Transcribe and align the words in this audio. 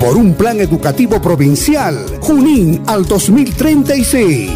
por 0.00 0.16
un 0.16 0.34
plan 0.34 0.60
educativo 0.60 1.20
provincial 1.20 2.04
Junín 2.20 2.82
al 2.86 3.04
2036. 3.04 4.50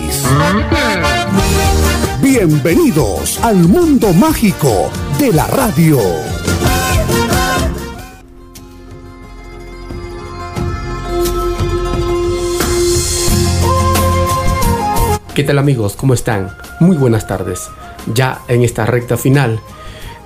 Bienvenidos 2.20 3.38
al 3.42 3.56
mundo 3.56 4.12
mágico 4.12 4.90
de 5.18 5.32
la 5.32 5.46
radio. 5.46 5.98
¿Qué 15.34 15.44
tal 15.44 15.58
amigos? 15.58 15.94
¿Cómo 15.94 16.14
están? 16.14 16.50
Muy 16.80 16.96
buenas 16.96 17.27
tardes. 17.27 17.70
Ya 18.12 18.41
en 18.48 18.62
esta 18.62 18.86
recta 18.86 19.16
final 19.16 19.60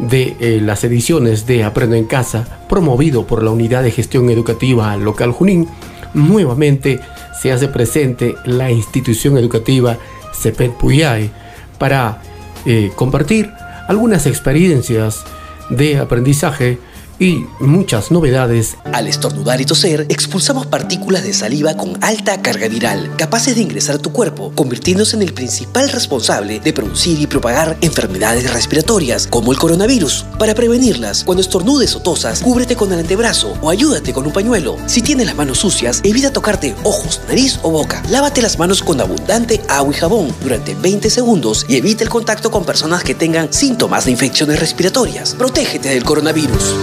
de 0.03 0.37
eh, 0.41 0.61
las 0.61 0.85
ediciones 0.85 1.47
de 1.47 1.65
Aprendo 1.65 1.97
en 1.97 2.05
Casa, 2.05 2.47
promovido 2.69 3.27
por 3.27 3.43
la 3.43 3.51
Unidad 3.51 3.83
de 3.83 3.93
Gestión 3.93 4.29
Educativa 4.31 4.97
Local 4.97 5.31
Junín, 5.33 5.69
nuevamente 6.13 7.01
se 7.41 7.53
hace 7.53 7.69
presente 7.69 8.35
la 8.45 8.71
institución 8.71 9.39
educativa 9.39 9.99
CEPET 10.35 10.73
Puyay 10.73 11.31
para 11.79 12.21
eh, 12.67 12.91
compartir 12.97 13.51
algunas 13.89 14.27
experiencias 14.27 15.25
de 15.71 15.99
aprendizaje 15.99 16.79
y 17.19 17.47
muchas 17.61 18.11
novedades. 18.11 18.77
Al 18.93 19.09
estornudar 19.09 19.61
y 19.61 19.65
toser, 19.65 20.07
expulsamos 20.09 20.67
partículas 20.67 21.23
de 21.23 21.33
saliva 21.33 21.77
con 21.77 22.03
alta 22.03 22.43
carga 22.43 22.69
viral, 22.69 23.15
capaces 23.17 23.55
de 23.55 23.63
ingresar 23.63 23.97
a 23.97 23.99
tu 23.99 24.13
cuerpo, 24.13 24.53
convirtiéndose 24.55 25.17
en 25.17 25.23
el 25.23 25.33
principal 25.33 25.89
responsable 25.89 26.61
de 26.61 26.73
producir 26.73 27.21
y 27.21 27.27
propagar 27.27 27.77
enfermedades 27.81 28.53
respiratorias, 28.53 29.27
como 29.27 29.53
el 29.53 29.59
coronavirus. 29.59 30.25
Para 30.39 30.55
prevenirlas, 30.55 31.25
cuando 31.25 31.43
estornudes 31.43 31.95
o 31.97 32.01
tosas, 32.01 32.41
cúbrete 32.41 32.77
con 32.77 32.93
el 32.93 33.01
antebrazo 33.01 33.57
o 33.63 33.71
ayúdate 33.71 34.13
con 34.13 34.27
un 34.27 34.33
pañuelo. 34.33 34.77
Si 34.87 35.03
tienes 35.03 35.27
las 35.27 35.37
manos 35.37 35.59
sucias, 35.59 36.01
evita 36.05 36.33
tocarte 36.33 36.75
ojos, 36.83 37.21
nariz 37.29 37.59
o 37.63 37.71
boca. 37.71 38.03
Lávate 38.11 38.43
las 38.43 38.59
manos 38.59 38.83
con 38.83 39.01
abundante 39.01 39.61
agua 39.69 39.93
y 39.93 39.99
jabón 39.99 40.35
durante 40.43 40.75
20 40.75 41.11
segundos 41.11 41.67
y 41.69 41.77
evita 41.77 42.05
el 42.05 42.11
contacto 42.11 42.51
con 42.51 42.65
personas 42.65 43.05
que 43.05 43.15
tengan 43.15 43.53
síntomas 43.53 44.05
de 44.05 44.13
infecciones 44.13 44.61
respiratorias. 44.61 45.35
Protégete 45.35 45.91
del 45.91 46.05
coronavirus. 46.05 46.75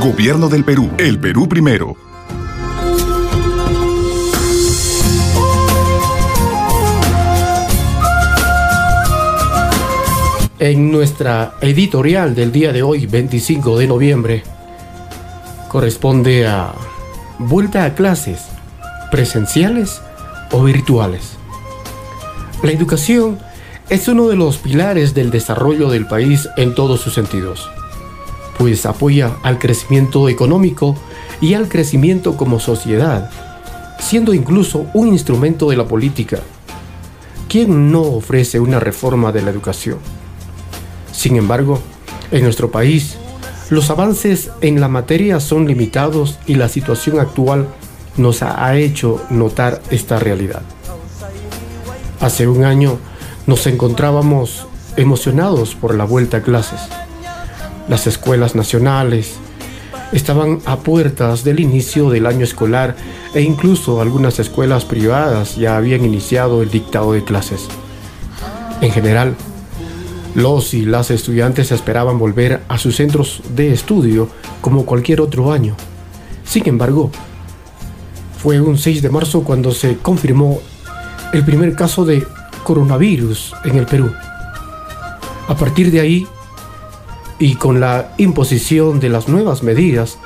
Gobierno 0.00 0.48
del 0.48 0.64
Perú. 0.64 0.90
El 0.98 1.18
Perú 1.20 1.48
primero. 1.48 1.96
En 10.58 10.90
nuestra 10.90 11.54
editorial 11.60 12.34
del 12.34 12.50
día 12.50 12.72
de 12.72 12.82
hoy, 12.82 13.06
25 13.06 13.78
de 13.78 13.86
noviembre, 13.86 14.42
corresponde 15.68 16.46
a 16.46 16.74
vuelta 17.38 17.84
a 17.84 17.94
clases, 17.94 18.46
presenciales 19.10 20.02
o 20.50 20.64
virtuales. 20.64 21.36
La 22.62 22.72
educación 22.72 23.38
es 23.88 24.08
uno 24.08 24.28
de 24.28 24.36
los 24.36 24.58
pilares 24.58 25.14
del 25.14 25.30
desarrollo 25.30 25.88
del 25.88 26.06
país 26.06 26.48
en 26.56 26.74
todos 26.74 27.00
sus 27.00 27.14
sentidos 27.14 27.70
pues 28.58 28.86
apoya 28.86 29.36
al 29.42 29.58
crecimiento 29.58 30.28
económico 30.28 30.96
y 31.40 31.54
al 31.54 31.68
crecimiento 31.68 32.36
como 32.36 32.60
sociedad, 32.60 33.30
siendo 33.98 34.34
incluso 34.34 34.86
un 34.94 35.08
instrumento 35.08 35.70
de 35.70 35.76
la 35.76 35.86
política. 35.86 36.38
¿Quién 37.48 37.92
no 37.92 38.02
ofrece 38.02 38.60
una 38.60 38.80
reforma 38.80 39.32
de 39.32 39.42
la 39.42 39.50
educación? 39.50 39.98
Sin 41.12 41.36
embargo, 41.36 41.80
en 42.30 42.42
nuestro 42.42 42.70
país, 42.70 43.16
los 43.70 43.90
avances 43.90 44.50
en 44.60 44.80
la 44.80 44.88
materia 44.88 45.40
son 45.40 45.66
limitados 45.66 46.38
y 46.46 46.54
la 46.54 46.68
situación 46.68 47.20
actual 47.20 47.68
nos 48.16 48.42
ha 48.42 48.76
hecho 48.76 49.22
notar 49.30 49.82
esta 49.90 50.18
realidad. 50.18 50.62
Hace 52.20 52.46
un 52.46 52.64
año 52.64 52.98
nos 53.46 53.66
encontrábamos 53.66 54.66
emocionados 54.96 55.74
por 55.74 55.94
la 55.94 56.04
vuelta 56.04 56.38
a 56.38 56.42
clases 56.42 56.80
las 57.88 58.06
escuelas 58.06 58.54
nacionales 58.54 59.34
estaban 60.12 60.60
a 60.64 60.78
puertas 60.78 61.44
del 61.44 61.60
inicio 61.60 62.10
del 62.10 62.26
año 62.26 62.44
escolar 62.44 62.94
e 63.34 63.42
incluso 63.42 64.00
algunas 64.00 64.38
escuelas 64.38 64.84
privadas 64.84 65.56
ya 65.56 65.76
habían 65.76 66.04
iniciado 66.04 66.62
el 66.62 66.70
dictado 66.70 67.12
de 67.12 67.24
clases. 67.24 67.66
En 68.80 68.92
general, 68.92 69.34
los 70.34 70.74
y 70.74 70.84
las 70.84 71.10
estudiantes 71.10 71.72
esperaban 71.72 72.18
volver 72.18 72.62
a 72.68 72.78
sus 72.78 72.96
centros 72.96 73.42
de 73.54 73.72
estudio 73.72 74.28
como 74.60 74.84
cualquier 74.84 75.20
otro 75.20 75.52
año. 75.52 75.76
Sin 76.44 76.68
embargo, 76.68 77.10
fue 78.38 78.60
un 78.60 78.76
6 78.76 79.02
de 79.02 79.10
marzo 79.10 79.42
cuando 79.42 79.72
se 79.72 79.96
confirmó 79.96 80.60
el 81.32 81.44
primer 81.44 81.74
caso 81.74 82.04
de 82.04 82.26
coronavirus 82.62 83.54
en 83.64 83.76
el 83.78 83.86
Perú. 83.86 84.12
A 85.48 85.56
partir 85.56 85.90
de 85.90 86.00
ahí, 86.00 86.26
y 87.38 87.56
con 87.56 87.80
la 87.80 88.12
imposición 88.18 89.00
de 89.00 89.08
las 89.08 89.28
nuevas 89.28 89.62
medidas, 89.62 90.18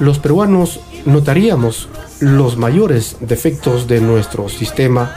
los 0.00 0.18
peruanos 0.18 0.80
notaríamos 1.04 1.88
los 2.20 2.56
mayores 2.56 3.16
defectos 3.20 3.86
de 3.86 4.00
nuestro 4.00 4.48
sistema 4.48 5.16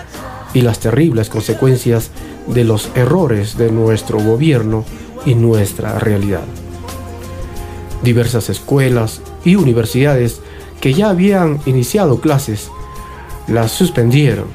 y 0.53 0.61
las 0.61 0.79
terribles 0.79 1.29
consecuencias 1.29 2.11
de 2.47 2.63
los 2.63 2.89
errores 2.95 3.57
de 3.57 3.71
nuestro 3.71 4.19
gobierno 4.19 4.85
y 5.25 5.35
nuestra 5.35 5.99
realidad. 5.99 6.45
Diversas 8.03 8.49
escuelas 8.49 9.21
y 9.43 9.55
universidades 9.55 10.41
que 10.79 10.93
ya 10.93 11.09
habían 11.09 11.59
iniciado 11.65 12.19
clases 12.19 12.69
las 13.47 13.71
suspendieron. 13.71 14.47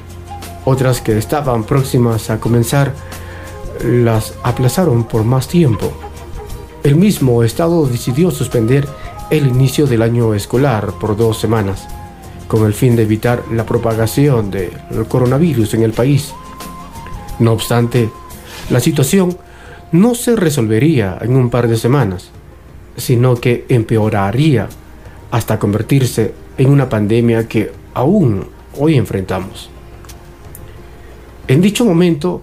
Otras 0.65 1.01
que 1.01 1.19
estaban 1.19 1.65
próximas 1.65 2.31
a 2.31 2.39
comenzar 2.39 2.95
las 3.85 4.35
aplazaron 4.45 5.05
por 5.05 5.25
más 5.25 5.49
tiempo. 5.49 5.93
El 6.83 6.97
mismo 6.97 7.45
Estado 7.45 7.87
decidió 7.87 8.33
suspender 8.33 8.89
el 9.31 9.47
inicio 9.47 9.87
del 9.87 10.03
año 10.03 10.35
escolar 10.35 10.93
por 10.99 11.17
dos 11.17 11.39
semanas, 11.39 11.87
con 12.49 12.67
el 12.67 12.75
fin 12.75 12.97
de 12.97 13.05
evitar 13.05 13.45
la 13.53 13.65
propagación 13.65 14.51
del 14.51 14.73
coronavirus 15.09 15.75
en 15.75 15.83
el 15.85 15.93
país. 15.93 16.35
No 17.39 17.53
obstante, 17.53 18.11
la 18.69 18.81
situación 18.81 19.39
no 19.93 20.17
se 20.17 20.35
resolvería 20.35 21.19
en 21.21 21.37
un 21.37 21.51
par 21.51 21.69
de 21.69 21.77
semanas, 21.77 22.31
sino 22.97 23.37
que 23.37 23.65
empeoraría 23.69 24.69
hasta 25.31 25.61
convertirse 25.61 26.35
en 26.59 26.69
una 26.69 26.89
pandemia 26.89 27.47
que 27.47 27.73
aún 27.95 28.49
hoy 28.77 28.97
enfrentamos. 28.97 29.71
En 31.47 31.61
dicho 31.61 31.85
momento, 31.85 32.43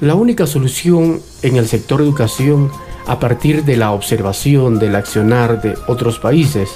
la 0.00 0.14
única 0.14 0.46
solución 0.46 1.22
en 1.42 1.56
el 1.56 1.66
sector 1.68 2.02
educación 2.02 2.70
a 3.06 3.18
partir 3.18 3.64
de 3.64 3.76
la 3.76 3.92
observación 3.92 4.78
del 4.78 4.94
accionar 4.94 5.60
de 5.60 5.76
otros 5.86 6.18
países 6.18 6.70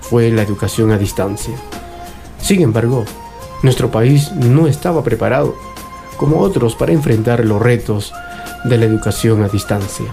fue 0.00 0.30
la 0.30 0.42
educación 0.42 0.90
a 0.90 0.98
distancia. 0.98 1.54
Sin 2.40 2.62
embargo, 2.62 3.04
nuestro 3.62 3.90
país 3.90 4.32
no 4.32 4.66
estaba 4.66 5.04
preparado, 5.04 5.54
como 6.16 6.38
otros, 6.38 6.74
para 6.74 6.92
enfrentar 6.92 7.44
los 7.44 7.62
retos 7.62 8.12
de 8.64 8.78
la 8.78 8.84
educación 8.84 9.42
a 9.42 9.48
distancia. 9.48 10.06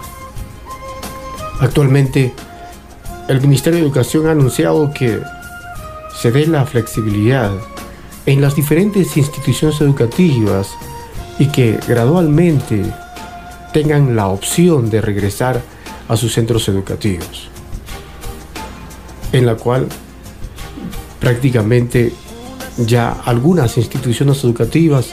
Actualmente, 1.59 2.33
el 3.27 3.41
Ministerio 3.41 3.79
de 3.79 3.85
Educación 3.85 4.27
ha 4.27 4.31
anunciado 4.31 4.91
que 4.91 5.19
se 6.15 6.31
dé 6.31 6.47
la 6.47 6.65
flexibilidad 6.65 7.51
en 8.25 8.41
las 8.41 8.55
diferentes 8.55 9.17
instituciones 9.17 9.81
educativas 9.81 10.69
y 11.39 11.47
que 11.47 11.79
gradualmente 11.87 12.83
tengan 13.73 14.15
la 14.15 14.27
opción 14.27 14.89
de 14.89 15.01
regresar 15.01 15.61
a 16.07 16.17
sus 16.17 16.33
centros 16.33 16.67
educativos, 16.69 17.49
en 19.31 19.45
la 19.45 19.55
cual 19.55 19.87
prácticamente 21.19 22.13
ya 22.77 23.11
algunas 23.25 23.77
instituciones 23.77 24.43
educativas 24.43 25.09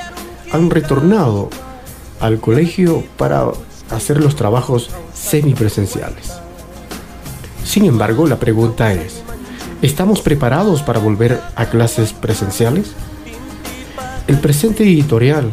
han 0.53 0.70
retornado 0.70 1.50
al 2.20 2.41
colegio 2.41 3.05
para 3.17 3.47
hacer 3.91 4.23
los 4.23 4.37
trabajos 4.37 4.91
semipresenciales. 5.14 6.32
Sin 7.64 7.85
embargo, 7.85 8.26
la 8.26 8.38
pregunta 8.38 8.93
es, 8.93 9.23
¿estamos 9.82 10.20
preparados 10.20 10.82
para 10.82 11.00
volver 11.00 11.41
a 11.56 11.67
clases 11.67 12.12
presenciales? 12.12 12.93
El 14.29 14.38
presente 14.38 14.85
editorial 14.85 15.52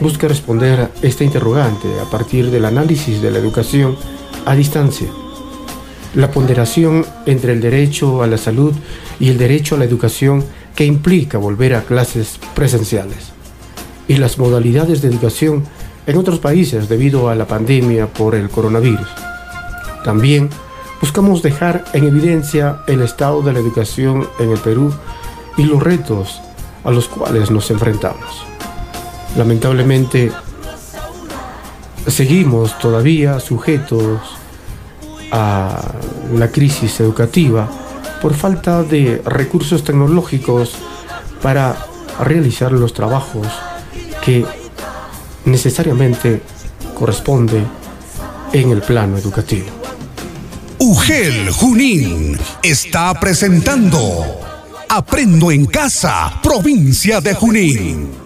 busca 0.00 0.28
responder 0.28 0.80
a 0.80 0.90
esta 1.02 1.24
interrogante 1.24 1.88
a 2.00 2.08
partir 2.10 2.50
del 2.50 2.64
análisis 2.64 3.20
de 3.20 3.30
la 3.30 3.38
educación 3.38 3.96
a 4.46 4.54
distancia, 4.54 5.08
la 6.14 6.30
ponderación 6.30 7.04
entre 7.26 7.52
el 7.52 7.60
derecho 7.60 8.22
a 8.22 8.26
la 8.26 8.38
salud 8.38 8.74
y 9.18 9.28
el 9.28 9.38
derecho 9.38 9.74
a 9.74 9.78
la 9.78 9.84
educación 9.84 10.44
que 10.74 10.86
implica 10.86 11.38
volver 11.38 11.74
a 11.74 11.82
clases 11.82 12.40
presenciales, 12.54 13.32
y 14.08 14.16
las 14.16 14.38
modalidades 14.38 15.02
de 15.02 15.08
educación 15.08 15.64
en 16.06 16.16
otros 16.16 16.38
países 16.38 16.88
debido 16.88 17.28
a 17.28 17.34
la 17.34 17.46
pandemia 17.46 18.06
por 18.06 18.34
el 18.34 18.48
coronavirus. 18.48 19.08
También 20.04 20.48
buscamos 21.00 21.42
dejar 21.42 21.84
en 21.92 22.04
evidencia 22.04 22.80
el 22.86 23.02
estado 23.02 23.42
de 23.42 23.52
la 23.52 23.60
educación 23.60 24.26
en 24.38 24.50
el 24.50 24.58
Perú 24.58 24.92
y 25.56 25.64
los 25.64 25.82
retos 25.82 26.40
a 26.84 26.90
los 26.90 27.08
cuales 27.08 27.50
nos 27.50 27.70
enfrentamos. 27.70 28.49
Lamentablemente, 29.36 30.32
seguimos 32.06 32.78
todavía 32.78 33.40
sujetos 33.40 34.20
a 35.30 35.94
la 36.34 36.48
crisis 36.48 37.00
educativa 37.00 37.68
por 38.20 38.34
falta 38.34 38.82
de 38.82 39.22
recursos 39.24 39.84
tecnológicos 39.84 40.72
para 41.42 41.76
realizar 42.20 42.72
los 42.72 42.92
trabajos 42.92 43.46
que 44.24 44.44
necesariamente 45.44 46.42
corresponde 46.94 47.62
en 48.52 48.70
el 48.70 48.82
plano 48.82 49.16
educativo. 49.16 49.68
UGEL 50.78 51.50
Junín 51.50 52.38
está 52.62 53.14
presentando 53.14 54.00
Aprendo 54.88 55.50
en 55.50 55.66
Casa, 55.66 56.40
provincia 56.42 57.20
de 57.20 57.34
Junín. 57.34 58.19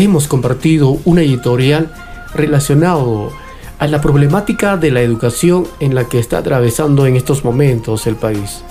Hemos 0.00 0.28
compartido 0.28 1.00
una 1.06 1.22
editorial 1.22 1.90
relacionado 2.32 3.32
a 3.80 3.88
la 3.88 4.00
problemática 4.00 4.76
de 4.76 4.92
la 4.92 5.00
educación 5.00 5.66
en 5.80 5.96
la 5.96 6.04
que 6.04 6.20
está 6.20 6.38
atravesando 6.38 7.04
en 7.04 7.16
estos 7.16 7.44
momentos 7.44 8.06
el 8.06 8.14
país. 8.14 8.62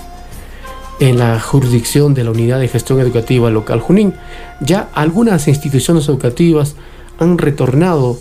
En 1.00 1.18
la 1.18 1.38
jurisdicción 1.38 2.14
de 2.14 2.24
la 2.24 2.30
Unidad 2.30 2.60
de 2.60 2.68
Gestión 2.68 2.98
Educativa 3.00 3.50
Local 3.50 3.80
Junín, 3.80 4.14
ya 4.60 4.88
algunas 4.94 5.48
instituciones 5.48 6.08
educativas 6.08 6.76
han 7.18 7.36
retornado 7.36 8.16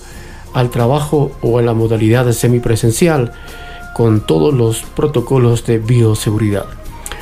al 0.53 0.69
trabajo 0.69 1.31
o 1.41 1.59
a 1.59 1.61
la 1.61 1.73
modalidad 1.73 2.29
semipresencial 2.33 3.31
con 3.95 4.19
todos 4.19 4.53
los 4.53 4.81
protocolos 4.81 5.65
de 5.65 5.77
bioseguridad. 5.77 6.65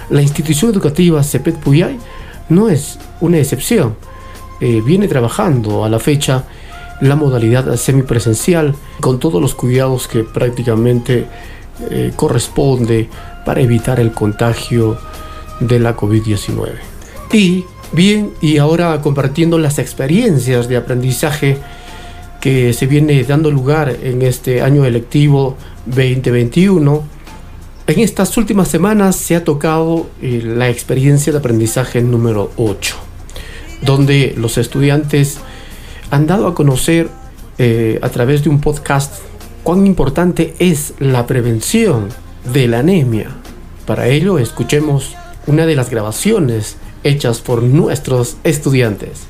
La 0.09 0.23
institución 0.23 0.71
educativa 0.71 1.21
CEPET 1.21 1.57
Puyay 1.57 1.99
no 2.49 2.69
es 2.69 2.97
una 3.21 3.37
excepción. 3.37 3.95
Eh, 4.67 4.81
viene 4.83 5.07
trabajando 5.07 5.85
a 5.85 5.89
la 5.89 5.99
fecha 5.99 6.43
la 6.99 7.15
modalidad 7.15 7.75
semipresencial 7.75 8.73
con 8.99 9.19
todos 9.19 9.39
los 9.39 9.53
cuidados 9.53 10.07
que 10.07 10.23
prácticamente 10.23 11.27
eh, 11.91 12.13
corresponde 12.15 13.07
para 13.45 13.61
evitar 13.61 13.99
el 13.99 14.11
contagio 14.11 14.97
de 15.59 15.77
la 15.77 15.95
COVID-19. 15.95 16.69
Y 17.31 17.65
bien, 17.91 18.31
y 18.41 18.57
ahora 18.57 18.99
compartiendo 19.01 19.59
las 19.59 19.77
experiencias 19.77 20.67
de 20.67 20.77
aprendizaje 20.77 21.59
que 22.41 22.73
se 22.73 22.87
viene 22.87 23.23
dando 23.23 23.51
lugar 23.51 23.95
en 24.01 24.23
este 24.23 24.63
año 24.63 24.83
electivo 24.83 25.57
2021, 25.85 27.03
en 27.85 27.99
estas 27.99 28.35
últimas 28.35 28.67
semanas 28.67 29.15
se 29.15 29.35
ha 29.35 29.43
tocado 29.43 30.07
eh, 30.23 30.41
la 30.43 30.69
experiencia 30.69 31.31
de 31.31 31.37
aprendizaje 31.37 32.01
número 32.01 32.49
8, 32.57 33.04
donde 33.81 34.33
los 34.37 34.57
estudiantes 34.57 35.39
han 36.11 36.27
dado 36.27 36.47
a 36.47 36.55
conocer 36.55 37.09
eh, 37.57 37.99
a 38.01 38.09
través 38.09 38.43
de 38.43 38.49
un 38.49 38.59
podcast 38.59 39.21
cuán 39.63 39.87
importante 39.87 40.53
es 40.59 40.93
la 40.99 41.25
prevención 41.25 42.09
de 42.53 42.67
la 42.67 42.79
anemia. 42.79 43.29
Para 43.85 44.07
ello, 44.07 44.37
escuchemos 44.39 45.15
una 45.47 45.65
de 45.65 45.75
las 45.75 45.89
grabaciones 45.89 46.77
hechas 47.03 47.39
por 47.39 47.63
nuestros 47.63 48.37
estudiantes. 48.43 49.23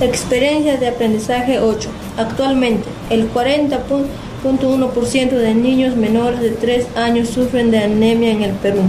Experiencia 0.00 0.76
de 0.76 0.88
aprendizaje 0.88 1.58
8. 1.58 1.88
Actualmente, 2.18 2.84
el 3.10 3.32
40.1% 3.32 5.30
de 5.30 5.54
niños 5.54 5.96
menores 5.96 6.40
de 6.40 6.50
3 6.50 6.96
años 6.96 7.28
sufren 7.28 7.70
de 7.70 7.78
anemia 7.78 8.30
en 8.30 8.42
el 8.42 8.52
Perú. 8.52 8.82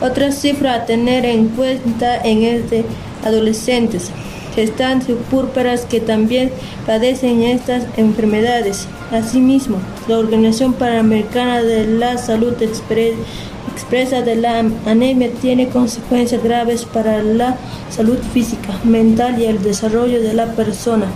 Otra 0.00 0.32
cifra 0.32 0.74
a 0.74 0.86
tener 0.86 1.26
en 1.26 1.48
cuenta 1.48 2.16
en 2.22 2.42
el 2.42 2.70
de 2.70 2.86
adolescentes 3.24 4.10
gestantes 4.54 5.16
púrpuras 5.30 5.86
que 5.86 6.00
también 6.00 6.50
padecen 6.86 7.42
estas 7.42 7.84
enfermedades. 7.96 8.86
Asimismo, 9.10 9.78
la 10.08 10.18
Organización 10.18 10.72
Panamericana 10.74 11.62
de 11.62 11.86
la 11.86 12.18
Salud 12.18 12.54
expresa 12.60 14.22
de 14.22 14.36
la 14.36 14.58
anemia 14.86 15.30
tiene 15.40 15.68
consecuencias 15.68 16.42
graves 16.42 16.84
para 16.84 17.22
la 17.22 17.56
salud 17.90 18.18
física, 18.32 18.78
mental 18.84 19.40
y 19.40 19.44
el 19.44 19.62
desarrollo 19.62 20.20
de 20.20 20.34
la 20.34 20.46
persona. 20.54 21.06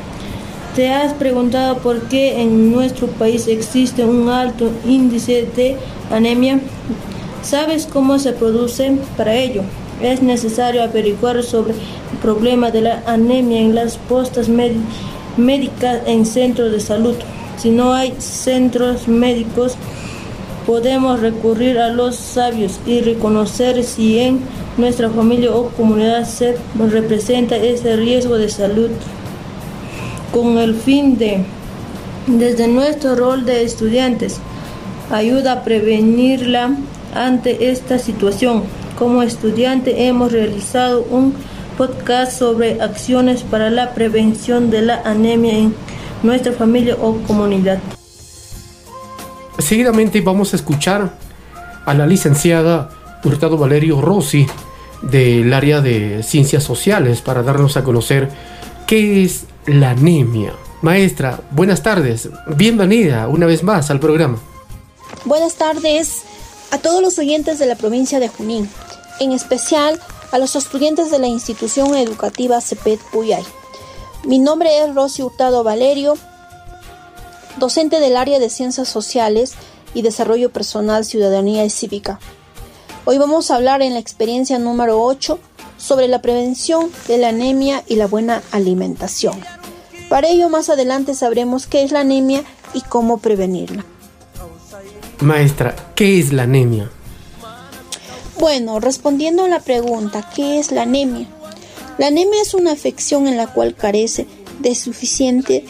¿Te 0.74 0.90
has 0.90 1.12
preguntado 1.12 1.78
por 1.78 2.08
qué 2.08 2.40
en 2.40 2.72
nuestro 2.72 3.06
país 3.06 3.46
existe 3.46 4.04
un 4.04 4.28
alto 4.28 4.70
índice 4.84 5.46
de 5.54 5.76
anemia? 6.10 6.58
¿Sabes 7.42 7.86
cómo 7.86 8.18
se 8.18 8.32
produce? 8.32 8.96
Para 9.16 9.34
ello, 9.34 9.62
es 10.02 10.22
necesario 10.22 10.82
averiguar 10.82 11.42
sobre 11.42 11.72
el 11.72 12.18
problema 12.20 12.70
de 12.70 12.82
la 12.82 13.02
anemia 13.06 13.60
en 13.60 13.74
las 13.74 13.96
postas 13.96 14.48
médicas 14.48 16.02
en 16.06 16.26
centros 16.26 16.72
de 16.72 16.80
salud. 16.80 17.14
Si 17.56 17.70
no 17.70 17.92
hay 17.92 18.14
centros 18.18 19.08
médicos, 19.08 19.76
podemos 20.66 21.20
recurrir 21.20 21.78
a 21.78 21.90
los 21.90 22.16
sabios 22.16 22.80
y 22.86 23.00
reconocer 23.00 23.84
si 23.84 24.18
en 24.18 24.40
nuestra 24.76 25.10
familia 25.10 25.54
o 25.54 25.68
comunidad 25.68 26.24
se 26.26 26.56
representa 26.74 27.56
ese 27.56 27.96
riesgo 27.96 28.36
de 28.36 28.48
salud 28.48 28.90
con 30.32 30.58
el 30.58 30.74
fin 30.74 31.16
de, 31.16 31.44
desde 32.26 32.66
nuestro 32.66 33.14
rol 33.14 33.44
de 33.44 33.62
estudiantes, 33.62 34.40
ayuda 35.10 35.52
a 35.52 35.64
prevenirla 35.64 36.76
ante 37.14 37.70
esta 37.70 37.98
situación. 37.98 38.64
Como 38.98 39.22
estudiante 39.22 40.06
hemos 40.06 40.30
realizado 40.30 41.02
un 41.02 41.34
podcast 41.76 42.38
sobre 42.38 42.80
acciones 42.80 43.42
para 43.42 43.68
la 43.70 43.92
prevención 43.92 44.70
de 44.70 44.82
la 44.82 45.02
anemia 45.04 45.58
en 45.58 45.74
nuestra 46.22 46.52
familia 46.52 46.96
o 47.00 47.16
comunidad. 47.26 47.80
Seguidamente 49.58 50.20
vamos 50.20 50.52
a 50.52 50.56
escuchar 50.56 51.12
a 51.84 51.94
la 51.94 52.06
licenciada 52.06 52.90
Hurtado 53.24 53.58
Valerio 53.58 54.00
Rossi 54.00 54.46
del 55.02 55.52
área 55.52 55.80
de 55.80 56.22
ciencias 56.22 56.62
sociales 56.62 57.20
para 57.20 57.42
darnos 57.42 57.76
a 57.76 57.82
conocer 57.82 58.30
qué 58.86 59.24
es 59.24 59.44
la 59.66 59.90
anemia. 59.90 60.52
Maestra, 60.82 61.40
buenas 61.50 61.82
tardes. 61.82 62.28
Bienvenida 62.46 63.26
una 63.26 63.46
vez 63.46 63.64
más 63.64 63.90
al 63.90 63.98
programa. 63.98 64.38
Buenas 65.24 65.54
tardes 65.54 66.22
a 66.70 66.78
todos 66.78 67.02
los 67.02 67.18
oyentes 67.18 67.58
de 67.58 67.66
la 67.66 67.74
provincia 67.74 68.20
de 68.20 68.28
Junín 68.28 68.68
en 69.20 69.32
especial 69.32 70.00
a 70.32 70.38
los 70.38 70.56
estudiantes 70.56 71.10
de 71.10 71.18
la 71.18 71.26
institución 71.26 71.94
educativa 71.96 72.60
CEPET 72.60 73.00
Puyay. 73.12 73.44
Mi 74.24 74.38
nombre 74.38 74.78
es 74.78 74.94
Rosy 74.94 75.22
Hurtado 75.22 75.62
Valerio, 75.62 76.16
docente 77.58 78.00
del 78.00 78.16
área 78.16 78.38
de 78.38 78.50
Ciencias 78.50 78.88
Sociales 78.88 79.54
y 79.94 80.02
Desarrollo 80.02 80.50
Personal, 80.50 81.04
Ciudadanía 81.04 81.64
y 81.64 81.70
Cívica. 81.70 82.18
Hoy 83.04 83.18
vamos 83.18 83.50
a 83.50 83.56
hablar 83.56 83.82
en 83.82 83.92
la 83.92 84.00
experiencia 84.00 84.58
número 84.58 85.02
8 85.02 85.38
sobre 85.76 86.08
la 86.08 86.22
prevención 86.22 86.90
de 87.06 87.18
la 87.18 87.28
anemia 87.28 87.84
y 87.86 87.96
la 87.96 88.06
buena 88.06 88.42
alimentación. 88.50 89.38
Para 90.08 90.28
ello 90.28 90.48
más 90.48 90.70
adelante 90.70 91.14
sabremos 91.14 91.66
qué 91.66 91.82
es 91.82 91.92
la 91.92 92.00
anemia 92.00 92.44
y 92.72 92.80
cómo 92.80 93.18
prevenirla. 93.18 93.84
Maestra, 95.20 95.76
¿qué 95.94 96.18
es 96.18 96.32
la 96.32 96.44
anemia? 96.44 96.90
Bueno, 98.38 98.80
respondiendo 98.80 99.44
a 99.44 99.48
la 99.48 99.60
pregunta, 99.60 100.28
¿qué 100.34 100.58
es 100.58 100.72
la 100.72 100.82
anemia? 100.82 101.28
La 101.98 102.08
anemia 102.08 102.42
es 102.42 102.52
una 102.52 102.72
afección 102.72 103.28
en 103.28 103.36
la 103.36 103.46
cual 103.46 103.76
carece 103.76 104.26
de 104.58 104.74
suficiente 104.74 105.64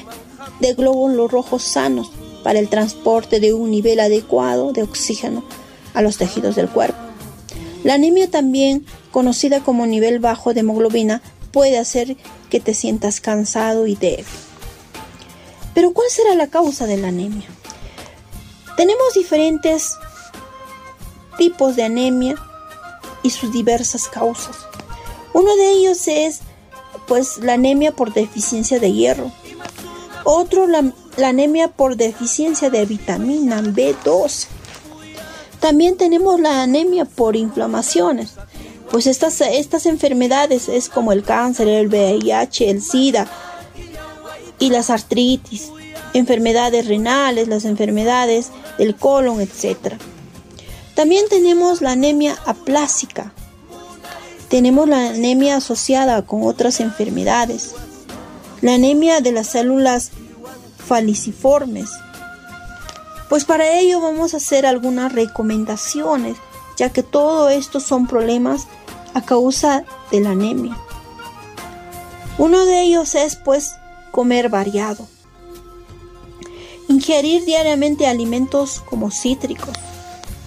de 0.60 0.72
glóbulos 0.72 1.30
rojos 1.30 1.62
sanos 1.62 2.10
para 2.42 2.58
el 2.58 2.70
transporte 2.70 3.38
de 3.38 3.52
un 3.52 3.70
nivel 3.70 4.00
adecuado 4.00 4.72
de 4.72 4.82
oxígeno 4.82 5.44
a 5.92 6.00
los 6.00 6.16
tejidos 6.16 6.56
del 6.56 6.70
cuerpo. 6.70 6.98
La 7.82 7.94
anemia 7.94 8.30
también, 8.30 8.86
conocida 9.12 9.60
como 9.60 9.86
nivel 9.86 10.18
bajo 10.18 10.54
de 10.54 10.60
hemoglobina, 10.60 11.20
puede 11.52 11.76
hacer 11.76 12.16
que 12.48 12.60
te 12.60 12.72
sientas 12.72 13.20
cansado 13.20 13.86
y 13.86 13.94
débil. 13.94 14.24
Pero 15.74 15.92
¿cuál 15.92 16.08
será 16.08 16.34
la 16.34 16.46
causa 16.46 16.86
de 16.86 16.96
la 16.96 17.08
anemia? 17.08 17.46
Tenemos 18.78 19.12
diferentes 19.14 19.96
tipos 21.36 21.76
de 21.76 21.82
anemia 21.82 22.36
y 23.24 23.30
sus 23.30 23.50
diversas 23.50 24.06
causas. 24.06 24.56
Uno 25.32 25.56
de 25.56 25.70
ellos 25.70 26.06
es 26.06 26.42
pues 27.08 27.38
la 27.38 27.54
anemia 27.54 27.90
por 27.90 28.12
deficiencia 28.12 28.78
de 28.78 28.92
hierro. 28.92 29.32
Otro 30.24 30.66
la, 30.68 30.92
anemia 31.22 31.68
por 31.68 31.96
deficiencia 31.96 32.70
de 32.70 32.86
vitamina 32.86 33.60
B12. 33.60 34.46
También 35.58 35.96
tenemos 35.96 36.38
la 36.40 36.62
anemia 36.62 37.04
por 37.04 37.36
inflamaciones. 37.36 38.34
Pues 38.90 39.06
estas, 39.06 39.40
estas 39.40 39.86
enfermedades 39.86 40.68
es 40.68 40.88
como 40.88 41.12
el 41.12 41.24
cáncer, 41.24 41.68
el 41.68 41.88
VIH, 41.88 42.70
el 42.70 42.82
SIDA 42.82 43.26
y 44.58 44.70
las 44.70 44.90
artritis, 44.90 45.70
enfermedades 46.12 46.86
renales, 46.86 47.48
las 47.48 47.64
enfermedades 47.64 48.50
del 48.78 48.94
colon, 48.94 49.40
etc. 49.40 49.94
También 50.94 51.26
tenemos 51.28 51.80
la 51.80 51.92
anemia 51.92 52.36
aplásica. 52.46 53.32
Tenemos 54.48 54.88
la 54.88 55.08
anemia 55.08 55.56
asociada 55.56 56.22
con 56.24 56.44
otras 56.44 56.80
enfermedades. 56.80 57.74
La 58.60 58.74
anemia 58.74 59.20
de 59.20 59.32
las 59.32 59.48
células 59.48 60.12
faliciformes. 60.86 61.90
Pues 63.28 63.44
para 63.44 63.78
ello 63.78 64.00
vamos 64.00 64.34
a 64.34 64.36
hacer 64.36 64.66
algunas 64.66 65.12
recomendaciones, 65.12 66.36
ya 66.76 66.90
que 66.90 67.02
todo 67.02 67.48
esto 67.48 67.80
son 67.80 68.06
problemas 68.06 68.66
a 69.14 69.22
causa 69.22 69.84
de 70.12 70.20
la 70.20 70.30
anemia. 70.30 70.76
Uno 72.38 72.64
de 72.64 72.82
ellos 72.82 73.14
es 73.14 73.36
pues 73.36 73.74
comer 74.10 74.48
variado. 74.48 75.08
Ingerir 76.88 77.44
diariamente 77.44 78.06
alimentos 78.06 78.80
como 78.80 79.10
cítricos. 79.10 79.74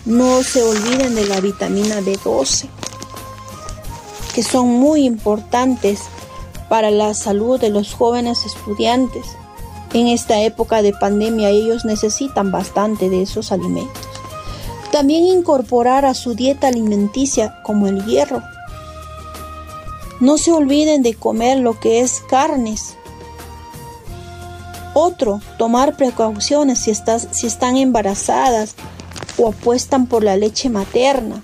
No 0.07 0.41
se 0.41 0.63
olviden 0.63 1.15
de 1.15 1.25
la 1.25 1.41
vitamina 1.41 1.99
B12, 1.99 2.69
que 4.33 4.41
son 4.41 4.69
muy 4.69 5.03
importantes 5.03 6.03
para 6.69 6.91
la 6.91 7.13
salud 7.13 7.59
de 7.59 7.69
los 7.69 7.93
jóvenes 7.93 8.45
estudiantes. 8.45 9.25
En 9.91 10.07
esta 10.07 10.39
época 10.39 10.81
de 10.81 10.93
pandemia 10.93 11.49
ellos 11.49 11.83
necesitan 11.83 12.53
bastante 12.53 13.09
de 13.09 13.23
esos 13.23 13.51
alimentos. 13.51 14.01
También 14.93 15.25
incorporar 15.25 16.05
a 16.05 16.13
su 16.13 16.35
dieta 16.35 16.69
alimenticia 16.69 17.61
como 17.63 17.87
el 17.87 18.05
hierro. 18.05 18.41
No 20.21 20.37
se 20.37 20.53
olviden 20.53 21.03
de 21.03 21.15
comer 21.15 21.59
lo 21.59 21.77
que 21.81 21.99
es 21.99 22.21
carnes, 22.29 22.95
otro, 24.93 25.41
tomar 25.57 25.97
precauciones 25.97 26.79
si, 26.79 26.91
estás, 26.91 27.27
si 27.31 27.45
están 27.45 27.75
embarazadas 27.75 28.75
o 29.37 29.49
apuestan 29.49 30.07
por 30.07 30.23
la 30.23 30.35
leche 30.35 30.69
materna. 30.69 31.41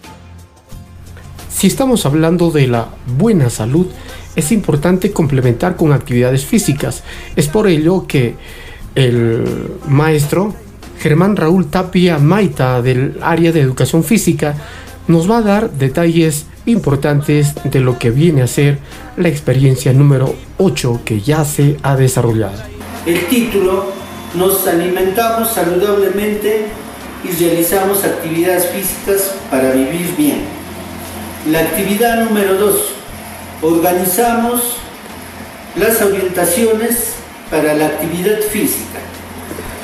Si 1.50 1.68
estamos 1.68 2.06
hablando 2.06 2.52
de 2.52 2.68
la 2.68 2.88
buena 3.18 3.50
salud, 3.50 3.88
es 4.36 4.52
importante 4.52 5.12
complementar 5.12 5.76
con 5.76 5.94
actividades 5.94 6.46
físicas. 6.46 7.04
Es 7.36 7.48
por 7.48 7.68
ello 7.68 8.06
que 8.08 8.36
el 8.96 9.44
maestro 9.88 10.54
Germán 11.00 11.36
Raúl 11.36 11.68
Tapia 11.68 12.18
Maita 12.20 12.82
del 12.82 13.18
área 13.22 13.52
de 13.52 13.62
educación 13.62 14.04
física 14.04 14.56
nos 15.08 15.30
va 15.30 15.38
a 15.38 15.42
dar 15.42 15.72
detalles 15.72 16.46
importantes 16.66 17.54
de 17.64 17.80
lo 17.80 18.00
que 18.00 18.10
viene 18.10 18.42
a 18.42 18.48
ser 18.48 18.80
la 19.18 19.28
experiencia 19.28 19.94
número 19.94 20.34
8 20.58 21.02
que 21.04 21.22
ya 21.22 21.44
se 21.44 21.78
ha 21.84 21.96
desarrollado 21.96 22.74
el 23.06 23.28
título, 23.28 23.88
nos 24.36 24.66
alimentamos 24.66 25.50
saludablemente 25.50 26.68
y 27.24 27.32
realizamos 27.32 28.04
actividades 28.04 28.68
físicas 28.68 29.36
para 29.50 29.72
vivir 29.72 30.16
bien. 30.18 30.42
La 31.50 31.60
actividad 31.60 32.24
número 32.24 32.56
dos, 32.56 32.94
organizamos 33.62 34.78
las 35.76 36.02
orientaciones 36.02 37.14
para 37.50 37.74
la 37.74 37.88
actividad 37.88 38.40
física. 38.40 39.00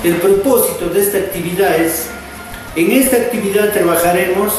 El 0.04 0.16
propósito 0.16 0.90
de 0.90 1.02
esta 1.02 1.18
actividad 1.18 1.76
es, 1.76 2.08
en 2.76 2.92
esta 2.92 3.18
actividad 3.18 3.72
trabajaremos 3.74 4.54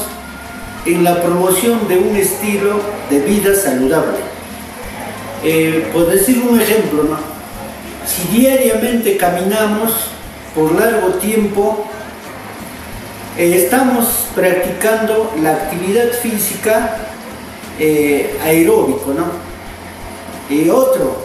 en 0.86 1.04
la 1.04 1.22
promoción 1.22 1.86
de 1.88 1.98
un 1.98 2.16
estilo 2.16 2.80
de 3.10 3.20
vida 3.20 3.54
saludable. 3.54 4.18
Eh, 5.42 5.88
por 5.92 6.10
decir 6.10 6.42
un 6.46 6.60
ejemplo, 6.60 7.04
¿no? 7.04 7.16
si 8.06 8.36
diariamente 8.36 9.16
caminamos 9.16 9.92
por 10.54 10.78
largo 10.78 11.14
tiempo, 11.14 11.86
estamos 13.36 14.28
practicando 14.34 15.32
la 15.42 15.52
actividad 15.52 16.12
física 16.12 16.96
eh, 17.78 18.38
aeróbico, 18.42 19.12
¿no? 19.14 19.50
Y 20.54 20.68
otro, 20.68 21.16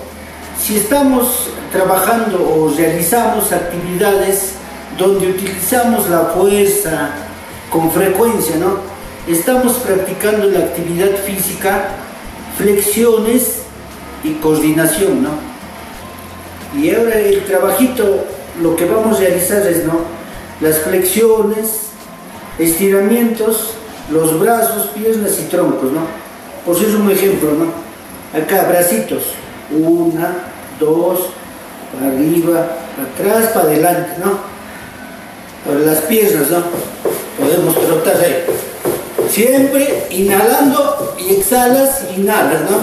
si 0.61 0.77
estamos 0.77 1.49
trabajando 1.71 2.37
o 2.37 2.73
realizamos 2.75 3.51
actividades 3.51 4.53
donde 4.97 5.27
utilizamos 5.27 6.09
la 6.09 6.25
fuerza 6.25 7.11
con 7.69 7.91
frecuencia, 7.91 8.55
¿no? 8.57 8.77
Estamos 9.27 9.73
practicando 9.79 10.45
la 10.45 10.59
actividad 10.59 11.09
física, 11.25 11.89
flexiones 12.57 13.63
y 14.23 14.33
coordinación, 14.35 15.23
¿no? 15.23 15.31
Y 16.79 16.93
ahora 16.93 17.15
el 17.15 17.43
trabajito, 17.45 18.25
lo 18.61 18.75
que 18.75 18.85
vamos 18.85 19.17
a 19.17 19.21
realizar 19.21 19.65
es, 19.65 19.83
¿no? 19.85 19.99
Las 20.61 20.79
flexiones, 20.79 21.84
estiramientos, 22.59 23.71
los 24.11 24.39
brazos, 24.39 24.87
piernas 24.93 25.39
y 25.39 25.49
troncos, 25.49 25.91
¿no? 25.91 26.01
Por 26.65 26.75
eso 26.75 26.87
es 26.87 26.95
un 26.95 27.09
ejemplo, 27.11 27.51
¿no? 27.51 27.65
Acá, 28.39 28.67
bracitos. 28.67 29.23
Una, 29.71 30.35
dos, 30.79 31.27
para 31.93 32.11
arriba, 32.11 32.77
para 32.95 33.33
atrás, 33.33 33.51
para 33.51 33.65
adelante, 33.65 34.11
¿no? 34.23 34.39
Para 35.65 35.79
las 35.79 35.99
piernas, 36.03 36.49
¿no? 36.49 36.63
Podemos 37.39 37.75
trotar 37.75 38.17
ahí. 38.17 38.45
Siempre 39.29 40.07
inhalando 40.11 41.15
y 41.17 41.35
exhalas, 41.35 42.03
inhalas, 42.15 42.61
¿no? 42.69 42.77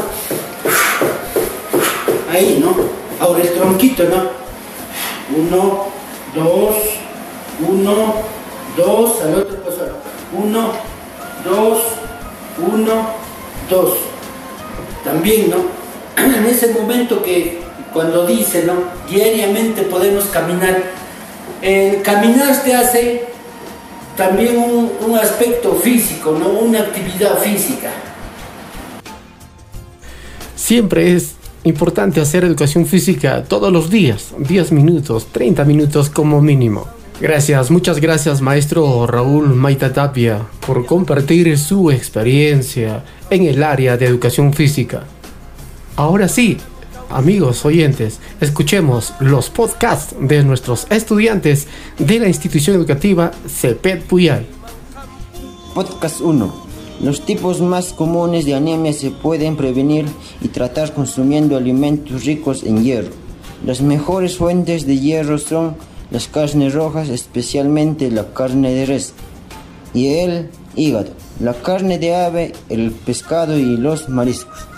Ahí, 2.31 2.62
¿no? 2.62 2.75
Ahora 3.25 3.43
el 3.43 3.52
tronquito, 3.52 4.05
¿no? 4.05 4.43
Uno, 5.37 5.87
dos, 6.35 6.76
uno, 7.69 8.14
dos, 8.76 9.23
al 9.23 9.35
otro 9.35 9.62
paso. 10.33 10.45
Uno, 10.45 10.73
dos, 11.45 11.83
uno, 12.59 13.07
dos. 13.69 13.95
También, 15.05 15.51
¿no? 15.51 15.57
En 16.23 16.47
ese 16.47 16.73
momento 16.73 17.23
que 17.23 17.61
cuando 17.93 18.27
dice, 18.27 18.65
¿no? 18.65 18.75
Diariamente 19.09 19.83
podemos 19.83 20.25
caminar. 20.27 20.83
El 21.61 22.03
caminar 22.03 22.62
te 22.62 22.75
hace 22.75 23.25
también 24.17 24.57
un, 24.59 24.93
un 25.07 25.19
aspecto 25.19 25.75
físico, 25.75 26.37
¿no? 26.39 26.49
Una 26.49 26.81
actividad 26.81 27.39
física. 27.39 27.91
Siempre 30.57 31.15
es 31.15 31.35
Importante 31.65 32.21
hacer 32.21 32.43
educación 32.43 32.87
física 32.87 33.45
todos 33.45 33.73
los 33.73 33.89
días, 33.89 34.35
10 34.37 34.73
minutos, 34.73 35.29
30 35.31 35.65
minutos 35.65 36.11
como 36.11 36.41
mínimo. 36.41 36.89
Gracias, 37.23 37.71
muchas 37.71 38.00
gracias 38.00 38.41
maestro 38.41 39.07
Raúl 39.07 39.55
Maita 39.55 39.93
Tapia 39.93 40.45
por 40.67 40.85
compartir 40.85 41.57
su 41.57 41.93
experiencia 41.93 43.05
en 43.31 43.45
el 43.45 43.62
área 43.62 43.97
de 43.97 44.07
educación 44.07 44.52
física. 44.52 45.05
Ahora 45.95 46.26
sí, 46.26 46.57
amigos 47.11 47.64
oyentes, 47.64 48.19
escuchemos 48.41 49.14
los 49.21 49.50
podcasts 49.50 50.17
de 50.19 50.43
nuestros 50.43 50.88
estudiantes 50.91 51.69
de 51.97 52.19
la 52.19 52.26
institución 52.26 52.75
educativa 52.75 53.31
CEPET 53.47 54.02
Puyal. 54.02 54.45
Podcast 55.76 56.21
1 56.21 56.73
los 57.00 57.25
tipos 57.25 57.61
más 57.61 57.93
comunes 57.93 58.47
de 58.47 58.55
anemia 58.55 58.93
se 58.93 59.11
pueden 59.11 59.57
prevenir 59.57 60.07
y 60.41 60.49
tratar 60.49 60.93
consumiendo 60.93 61.57
alimentos 61.57 62.25
ricos 62.25 62.64
en 62.64 62.83
hierro. 62.83 63.11
Las 63.64 63.81
mejores 63.81 64.37
fuentes 64.37 64.87
de 64.87 64.99
hierro 64.99 65.38
son 65.38 65.76
las 66.12 66.28
carnes 66.28 66.75
rojas, 66.75 67.09
especialmente 67.09 68.11
la 68.11 68.35
carne 68.35 68.75
de 68.75 68.87
res 68.87 69.14
y 69.95 70.09
el 70.14 70.50
hígado, 70.76 71.12
la 71.40 71.54
carne 71.54 71.99
de 71.99 72.14
ave, 72.14 72.52
el 72.69 72.90
pescado 72.90 73.59
y 73.59 73.78
los 73.78 74.11
mariscos. 74.11 74.69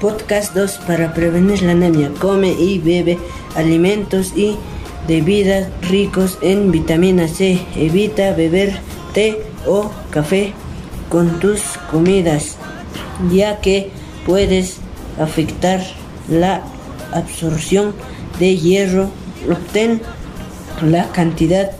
Podcast 0.00 0.54
2 0.54 0.80
para 0.86 1.14
prevenir 1.14 1.62
la 1.62 1.72
anemia. 1.72 2.10
Come 2.20 2.52
y 2.52 2.78
bebe 2.78 3.18
alimentos 3.56 4.32
y 4.36 4.56
bebidas 5.08 5.68
ricos 5.88 6.38
en 6.42 6.70
vitamina 6.70 7.26
C. 7.26 7.58
Evita 7.74 8.32
beber 8.34 8.78
té 9.14 9.40
o 9.66 9.90
café 10.10 10.52
con 11.08 11.40
tus 11.40 11.62
comidas, 11.90 12.56
ya 13.32 13.60
que 13.60 13.90
puedes 14.26 14.76
afectar 15.18 15.80
la 16.28 16.62
absorción 17.12 17.94
de 18.38 18.56
hierro. 18.56 19.08
Obtén 19.50 20.02
la 20.82 21.10
cantidad 21.12 21.70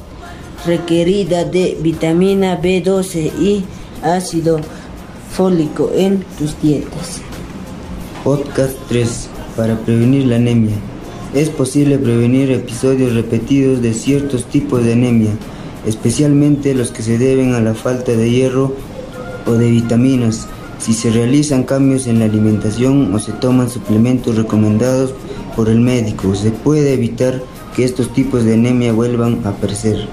requerida 0.67 1.45
de 1.45 1.79
vitamina 1.81 2.61
B12 2.61 3.33
y 3.41 3.65
ácido 4.03 4.61
fólico 5.31 5.91
en 5.95 6.25
tus 6.39 6.61
dietas. 6.61 7.21
Podcast 8.25 8.77
3. 8.89 9.29
Para 9.57 9.77
prevenir 9.79 10.27
la 10.27 10.37
anemia. 10.37 10.77
Es 11.35 11.51
posible 11.51 11.99
prevenir 11.99 12.51
episodios 12.51 13.15
repetidos 13.15 13.83
de 13.83 13.93
ciertos 13.95 14.47
tipos 14.47 14.83
de 14.85 14.95
anemia, 14.95 15.31
especialmente 15.87 16.75
los 16.75 16.91
que 16.91 17.03
se 17.03 17.19
deben 17.19 17.55
a 17.55 17.61
la 17.61 17.75
falta 17.75 18.13
de 18.13 18.31
hierro 18.31 18.75
o 19.47 19.53
de 19.53 19.71
vitaminas, 19.71 20.49
si 20.79 20.93
se 20.93 21.11
realizan 21.11 21.65
cambios 21.65 22.07
en 22.07 22.21
la 22.21 22.25
alimentación 22.25 23.15
o 23.15 23.19
se 23.19 23.33
toman 23.33 23.69
suplementos 23.69 24.37
recomendados 24.37 25.13
por 25.55 25.69
el 25.69 25.81
médico. 25.81 26.35
Se 26.35 26.51
puede 26.51 26.95
evitar 26.95 27.43
que 27.79 27.85
estos 27.85 28.13
tipos 28.13 28.45
de 28.45 28.55
anemia 28.55 28.93
vuelvan 28.93 29.39
a 29.45 29.51
aparecer. 29.51 30.09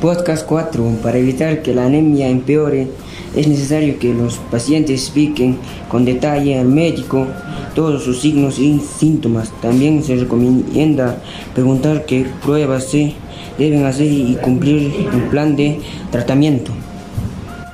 Podcast 0.00 0.46
4. 0.46 0.82
Para 1.02 1.18
evitar 1.18 1.60
que 1.60 1.74
la 1.74 1.84
anemia 1.84 2.30
empeore, 2.30 2.88
es 3.36 3.46
necesario 3.46 3.98
que 3.98 4.14
los 4.14 4.36
pacientes 4.50 5.02
expliquen 5.02 5.58
con 5.90 6.06
detalle 6.06 6.58
al 6.58 6.68
médico 6.68 7.26
todos 7.74 8.02
sus 8.02 8.22
signos 8.22 8.58
y 8.58 8.80
síntomas. 8.80 9.52
También 9.60 10.02
se 10.02 10.16
recomienda 10.16 11.22
preguntar 11.54 12.06
qué 12.06 12.24
pruebas 12.42 12.84
se 12.84 13.12
deben 13.58 13.84
hacer 13.84 14.10
y 14.10 14.38
cumplir 14.40 14.90
el 15.12 15.22
plan 15.24 15.56
de 15.56 15.80
tratamiento. 16.10 16.72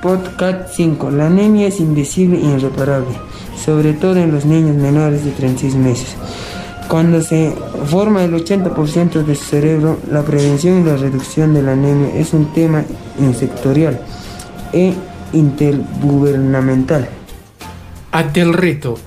Podcast 0.01 0.75
5. 0.75 1.11
La 1.11 1.27
anemia 1.27 1.67
es 1.67 1.79
invisible 1.79 2.39
e 2.39 2.57
irreparable, 2.57 3.15
sobre 3.55 3.93
todo 3.93 4.17
en 4.17 4.33
los 4.33 4.43
niños 4.43 4.75
menores 4.75 5.23
de 5.23 5.31
36 5.31 5.75
meses. 5.75 6.17
Cuando 6.87 7.21
se 7.21 7.53
forma 7.87 8.23
el 8.23 8.33
80% 8.33 9.25
de 9.25 9.35
su 9.35 9.43
cerebro, 9.43 9.99
la 10.09 10.23
prevención 10.23 10.81
y 10.81 10.83
la 10.85 10.95
reducción 10.95 11.53
de 11.53 11.61
la 11.61 11.73
anemia 11.73 12.15
es 12.15 12.33
un 12.33 12.53
tema 12.53 12.85
insectorial 13.19 13.99
e 14.71 14.93
intergubernamental. 15.33 17.09
Ante 18.13 18.39
el 18.39 18.53
reto, 18.53 18.97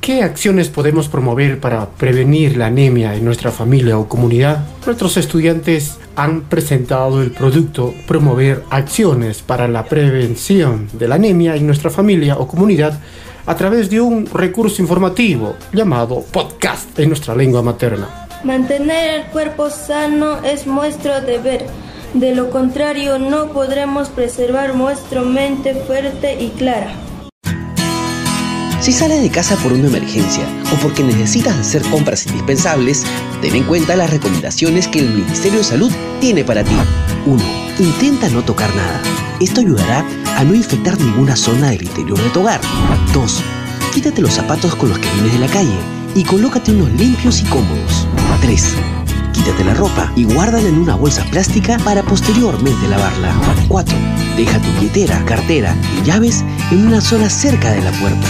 ¿qué 0.00 0.22
acciones 0.22 0.68
podemos 0.68 1.08
promover 1.08 1.58
para 1.58 1.86
prevenir 1.86 2.56
la 2.56 2.66
anemia 2.66 3.16
en 3.16 3.24
nuestra 3.24 3.50
familia 3.50 3.98
o 3.98 4.08
comunidad? 4.08 4.64
Nuestros 4.86 5.16
estudiantes 5.16 5.98
han 6.14 6.42
presentado 6.42 7.20
el 7.20 7.32
producto 7.32 7.92
Promover 8.06 8.62
acciones 8.70 9.42
para 9.42 9.66
la 9.66 9.86
prevención 9.86 10.88
de 10.92 11.08
la 11.08 11.16
anemia 11.16 11.56
en 11.56 11.66
nuestra 11.66 11.90
familia 11.90 12.36
o 12.36 12.46
comunidad 12.46 13.00
a 13.46 13.56
través 13.56 13.90
de 13.90 14.00
un 14.00 14.26
recurso 14.26 14.80
informativo 14.80 15.56
llamado 15.72 16.22
podcast 16.22 16.98
en 16.98 17.08
nuestra 17.08 17.34
lengua 17.34 17.62
materna. 17.62 18.26
Mantener 18.44 19.20
el 19.20 19.26
cuerpo 19.26 19.70
sano 19.70 20.42
es 20.44 20.66
nuestro 20.66 21.20
deber. 21.20 21.66
De 22.12 22.34
lo 22.34 22.50
contrario, 22.50 23.18
no 23.18 23.48
podremos 23.48 24.08
preservar 24.08 24.74
nuestra 24.74 25.22
mente 25.22 25.74
fuerte 25.74 26.40
y 26.40 26.50
clara. 26.50 26.94
Si 28.84 28.92
sales 28.92 29.22
de 29.22 29.30
casa 29.30 29.56
por 29.56 29.72
una 29.72 29.88
emergencia 29.88 30.44
o 30.70 30.76
porque 30.76 31.02
necesitas 31.02 31.56
hacer 31.56 31.80
compras 31.90 32.26
indispensables, 32.26 33.04
ten 33.40 33.56
en 33.56 33.64
cuenta 33.64 33.96
las 33.96 34.10
recomendaciones 34.10 34.88
que 34.88 34.98
el 34.98 35.08
Ministerio 35.08 35.60
de 35.60 35.64
Salud 35.64 35.90
tiene 36.20 36.44
para 36.44 36.62
ti. 36.62 36.76
1. 37.24 37.42
Intenta 37.78 38.28
no 38.28 38.44
tocar 38.44 38.68
nada. 38.76 39.00
Esto 39.40 39.62
ayudará 39.62 40.04
a 40.23 40.23
no 40.42 40.54
infectar 40.54 40.98
ninguna 40.98 41.36
zona 41.36 41.70
del 41.70 41.82
interior 41.82 42.18
de 42.20 42.30
tu 42.30 42.40
hogar. 42.40 42.60
2. 43.12 43.42
Quítate 43.92 44.20
los 44.20 44.32
zapatos 44.32 44.74
con 44.74 44.88
los 44.88 44.98
que 44.98 45.08
vienes 45.10 45.34
de 45.34 45.38
la 45.38 45.46
calle 45.46 45.78
y 46.14 46.24
colócate 46.24 46.72
unos 46.72 46.90
limpios 46.92 47.40
y 47.42 47.44
cómodos. 47.44 48.08
3. 48.40 48.74
Quítate 49.32 49.64
la 49.64 49.74
ropa 49.74 50.10
y 50.16 50.24
guárdala 50.24 50.68
en 50.68 50.78
una 50.78 50.96
bolsa 50.96 51.24
plástica 51.30 51.78
para 51.78 52.02
posteriormente 52.02 52.88
lavarla. 52.88 53.32
4. 53.68 53.96
Deja 54.36 54.58
tu 54.58 54.68
billetera, 54.72 55.24
cartera 55.24 55.76
y 55.96 56.06
llaves 56.06 56.44
en 56.70 56.86
una 56.86 57.00
zona 57.00 57.30
cerca 57.30 57.70
de 57.70 57.82
la 57.82 57.92
puerta. 57.92 58.26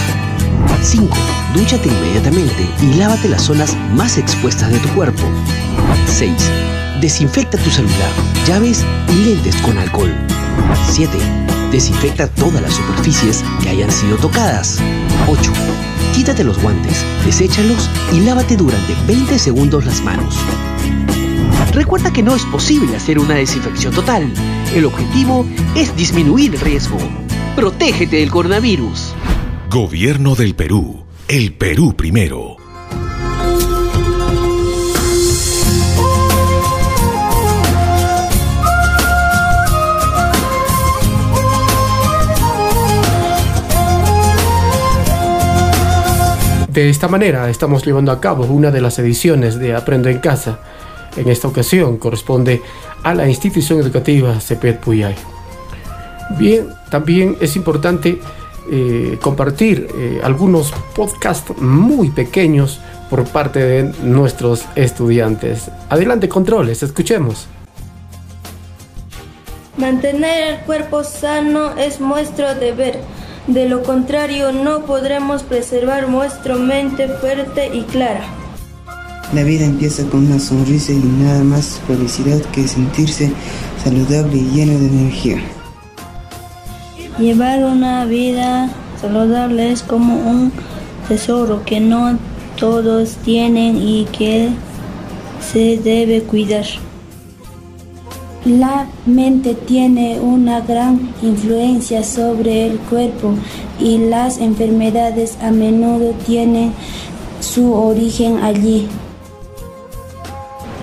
5. 0.81 1.07
Dúchate 1.55 1.87
inmediatamente 1.87 2.69
y 2.81 2.93
lávate 2.95 3.29
las 3.29 3.43
zonas 3.43 3.75
más 3.95 4.17
expuestas 4.17 4.71
de 4.71 4.79
tu 4.79 4.89
cuerpo. 4.89 5.23
6. 6.07 6.31
Desinfecta 7.01 7.57
tu 7.57 7.69
celular, 7.69 8.11
llaves 8.47 8.83
y 9.09 9.25
lentes 9.25 9.55
con 9.57 9.77
alcohol. 9.77 10.13
7. 10.91 11.54
Desinfecta 11.71 12.27
todas 12.27 12.61
las 12.61 12.73
superficies 12.73 13.43
que 13.61 13.69
hayan 13.69 13.91
sido 13.91 14.17
tocadas. 14.17 14.79
8. 15.27 15.51
Quítate 16.13 16.43
los 16.43 16.61
guantes, 16.61 17.03
deséchalos 17.25 17.89
y 18.13 18.21
lávate 18.21 18.55
durante 18.55 18.93
20 19.07 19.37
segundos 19.37 19.85
las 19.85 20.01
manos. 20.01 20.35
Recuerda 21.73 22.13
que 22.13 22.23
no 22.23 22.35
es 22.35 22.45
posible 22.45 22.95
hacer 22.95 23.19
una 23.19 23.35
desinfección 23.35 23.93
total. 23.93 24.31
El 24.73 24.85
objetivo 24.85 25.45
es 25.75 25.95
disminuir 25.97 26.55
el 26.55 26.61
riesgo. 26.61 26.97
Protégete 27.55 28.17
del 28.17 28.31
coronavirus. 28.31 29.13
Gobierno 29.69 30.35
del 30.35 30.55
Perú. 30.55 31.05
El 31.27 31.53
Perú 31.53 31.93
primero. 31.95 32.64
De 46.75 46.89
esta 46.89 47.07
manera 47.07 47.49
estamos 47.49 47.85
llevando 47.85 48.11
a 48.11 48.19
cabo 48.19 48.43
una 48.47 48.69
de 48.69 48.81
las 48.81 48.99
ediciones 48.99 49.57
de 49.57 49.73
Aprendo 49.73 50.09
en 50.09 50.19
Casa. 50.19 50.59
En 51.15 51.29
esta 51.29 51.47
ocasión 51.47 51.95
corresponde 51.95 52.61
a 53.01 53.13
la 53.13 53.29
institución 53.29 53.79
educativa 53.79 54.37
CEPET 54.41 54.81
Puyay. 54.81 55.15
Bien, 56.37 56.67
también 56.91 57.37
es 57.39 57.55
importante 57.55 58.19
eh, 58.69 59.17
compartir 59.21 59.87
eh, 59.97 60.19
algunos 60.21 60.73
podcasts 60.93 61.57
muy 61.61 62.09
pequeños 62.09 62.81
por 63.09 63.23
parte 63.23 63.59
de 63.63 63.83
nuestros 64.03 64.65
estudiantes. 64.75 65.71
Adelante, 65.87 66.27
controles, 66.27 66.83
escuchemos. 66.83 67.47
Mantener 69.77 70.55
el 70.55 70.59
cuerpo 70.65 71.05
sano 71.05 71.77
es 71.77 72.01
nuestro 72.01 72.53
deber. 72.53 72.99
De 73.47 73.69
lo 73.69 73.83
contrario, 73.83 74.51
no 74.51 74.85
podremos 74.85 75.43
preservar 75.43 76.09
nuestra 76.09 76.55
mente 76.55 77.07
fuerte 77.07 77.69
y 77.71 77.83
clara. 77.83 78.23
La 79.33 79.43
vida 79.43 79.65
empieza 79.65 80.03
con 80.05 80.25
una 80.25 80.39
sonrisa 80.39 80.93
y 80.93 80.95
nada 80.95 81.43
más 81.43 81.79
felicidad 81.87 82.39
que 82.51 82.67
sentirse 82.67 83.31
saludable 83.83 84.37
y 84.37 84.49
lleno 84.49 84.79
de 84.79 84.87
energía. 84.87 85.37
Llevar 87.19 87.63
una 87.65 88.05
vida 88.05 88.69
saludable 88.99 89.71
es 89.71 89.83
como 89.83 90.15
un 90.15 90.51
tesoro 91.07 91.63
que 91.65 91.79
no 91.79 92.17
todos 92.57 93.15
tienen 93.17 93.77
y 93.77 94.05
que 94.05 94.49
se 95.39 95.77
debe 95.77 96.23
cuidar. 96.23 96.65
La 98.45 98.85
mente 99.07 99.55
tiene 99.55 100.19
una 100.19 100.61
gran 100.61 101.15
influencia 101.23 102.03
sobre 102.03 102.67
el 102.67 102.77
cuerpo 102.77 103.33
y 103.79 103.97
las 103.97 104.37
enfermedades 104.37 105.35
a 105.41 105.49
menudo 105.49 106.13
tienen 106.27 106.71
su 107.39 107.73
origen 107.73 108.43
allí. 108.43 108.87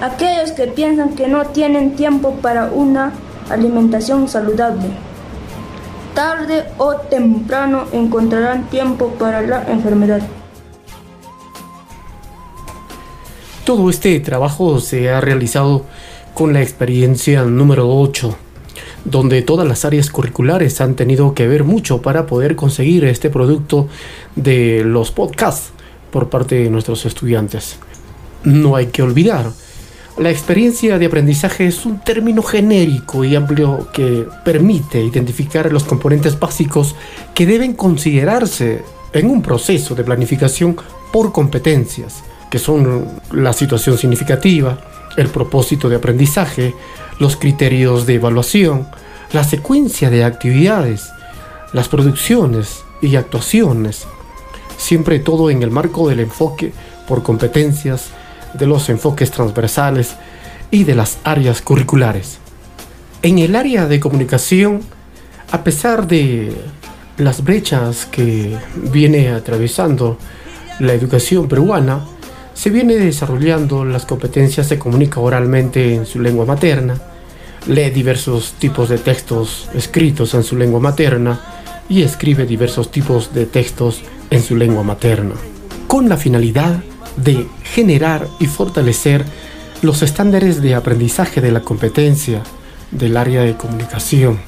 Aquellos 0.01 0.51
que 0.51 0.67
piensan 0.67 1.15
que 1.15 1.29
no 1.29 1.47
tienen 1.47 1.95
tiempo 1.95 2.33
para 2.43 2.67
una 2.67 3.13
alimentación 3.49 4.29
saludable, 4.29 4.89
tarde 6.17 6.65
o 6.79 6.97
temprano 6.97 7.85
encontrarán 7.93 8.69
tiempo 8.71 9.11
para 9.21 9.41
la 9.41 9.63
enfermedad. 9.71 10.21
Todo 13.65 13.89
este 13.89 14.19
trabajo 14.19 14.81
se 14.81 15.09
ha 15.11 15.21
realizado 15.21 15.87
con 16.35 16.53
la 16.53 16.63
experiencia 16.63 17.43
número 17.45 17.89
8, 17.89 18.37
donde 19.05 19.43
todas 19.43 19.67
las 19.67 19.85
áreas 19.85 20.11
curriculares 20.11 20.81
han 20.81 20.95
tenido 20.95 21.35
que 21.35 21.47
ver 21.47 21.65
mucho 21.65 22.03
para 22.03 22.27
poder 22.27 22.57
conseguir 22.57 23.05
este 23.05 23.31
producto 23.31 23.89
de 24.37 24.83
los 24.85 25.11
podcasts 25.11 25.73
por 26.11 26.31
parte 26.31 26.57
de 26.57 26.71
nuestros 26.71 27.05
estudiantes. 27.07 27.79
No 28.45 28.77
hay 28.77 28.87
que 28.87 29.03
olvidar, 29.03 29.51
la 30.19 30.31
experiencia 30.31 30.99
de 30.99 31.07
aprendizaje 31.07 31.67
es 31.67 31.87
un 31.87 32.01
término 32.01 32.43
genérico 32.43 33.25
y 33.25 33.35
amplio 33.35 33.89
que 33.95 34.27
permite 34.45 35.03
identificar 35.03 35.73
los 35.73 35.85
componentes 35.85 36.39
básicos 36.39 36.95
que 37.35 37.47
deben 37.47 37.73
considerarse 37.73 38.83
en 39.15 39.31
un 39.31 39.41
proceso 39.41 39.95
de 39.95 40.05
planificación 40.05 40.77
por 41.13 41.33
competencias, 41.33 42.23
que 42.51 42.59
son 42.59 43.07
la 43.33 43.55
situación 43.55 43.97
significativa, 43.97 44.79
el 45.17 45.29
propósito 45.29 45.89
de 45.89 45.97
aprendizaje, 45.97 46.75
los 47.19 47.37
criterios 47.37 48.07
de 48.07 48.15
evaluación, 48.15 48.89
la 49.33 49.45
secuencia 49.45 50.11
de 50.11 50.25
actividades, 50.25 51.11
las 51.73 51.89
producciones 51.89 52.85
y 53.01 53.17
actuaciones, 53.17 54.07
siempre 54.77 55.19
todo 55.19 55.51
en 55.51 55.63
el 55.63 55.71
marco 55.71 56.09
del 56.09 56.21
enfoque 56.21 56.73
por 57.09 57.23
competencias, 57.23 58.11
de 58.55 58.67
los 58.67 58.89
enfoques 58.89 59.31
transversales 59.31 60.15
y 60.71 60.85
de 60.85 60.95
las 60.95 61.19
áreas 61.25 61.63
curriculares. 61.63 62.39
En 63.23 63.39
el 63.39 63.57
área 63.57 63.87
de 63.87 64.01
comunicación, 64.01 64.83
a 65.51 65.65
pesar 65.65 66.07
de 66.07 66.53
las 67.19 67.45
brechas 67.45 68.07
que 68.07 68.57
viene 68.75 69.31
atravesando 69.31 70.19
la 70.81 70.93
educación 70.93 71.49
peruana, 71.49 72.05
se 72.63 72.71
viene 72.71 72.95
desarrollando 72.95 73.85
las 73.85 74.07
competencias, 74.07 74.69
se 74.69 74.79
comunica 74.79 75.19
oralmente 75.19 75.97
en 75.97 76.07
su 76.07 76.21
lengua 76.21 76.47
materna, 76.47 76.97
lee 77.67 77.91
diversos 77.91 78.53
tipos 78.53 78.89
de 78.89 78.99
textos 78.99 79.69
escritos 79.75 80.33
en 80.35 80.45
su 80.45 80.57
lengua 80.57 80.79
materna 80.79 81.41
y 81.89 82.03
escribe 82.03 82.47
diversos 82.47 82.93
tipos 82.93 83.35
de 83.35 83.47
textos 83.47 84.03
en 84.31 84.45
su 84.45 84.55
lengua 84.55 84.85
materna, 84.85 85.35
con 85.89 86.09
la 86.09 86.17
finalidad 86.17 86.85
de 87.17 87.49
generar 87.65 88.29
y 88.39 88.47
fortalecer 88.47 89.25
los 89.83 90.03
estándares 90.03 90.63
de 90.63 90.77
aprendizaje 90.77 91.41
de 91.41 91.51
la 91.51 91.63
competencia 91.63 92.45
del 92.93 93.17
área 93.17 93.43
de 93.43 93.57
comunicación, 93.57 94.39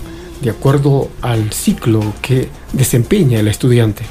de 0.41 0.51
acuerdo 0.51 1.09
al 1.21 1.53
ciclo 1.53 2.01
que 2.23 2.49
desempeña 2.73 3.41
el 3.41 3.49
estudiante. 3.49 4.05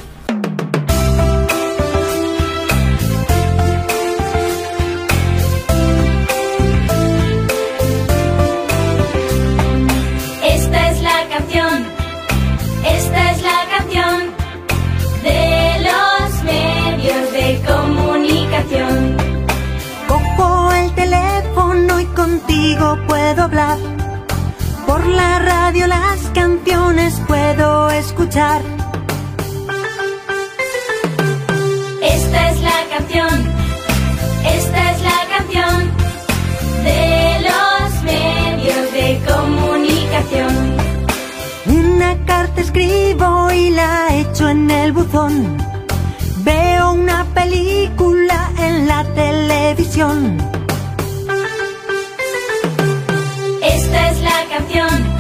Por 24.86 25.08
la 25.08 25.40
radio 25.40 25.88
las 25.88 26.20
canciones 26.36 27.20
puedo 27.28 27.90
escuchar. 27.90 28.62
Esta 32.00 32.52
es 32.52 32.62
la 32.62 32.80
canción, 32.96 33.48
esta 34.46 34.92
es 34.92 35.02
la 35.02 35.20
canción 35.36 35.92
de 36.84 37.50
los 37.50 38.04
medios 38.04 38.94
de 38.94 39.20
comunicación. 39.28 40.78
Una 41.66 42.16
carta 42.26 42.62
escribo 42.62 43.52
y 43.52 43.72
la 43.72 44.16
echo 44.16 44.48
en 44.48 44.70
el 44.70 44.92
buzón. 44.92 45.58
Veo 46.44 46.94
una 46.94 47.26
película 47.34 48.52
en 48.60 48.88
la 48.88 49.04
televisión. 49.16 50.53
Esta 54.56 55.13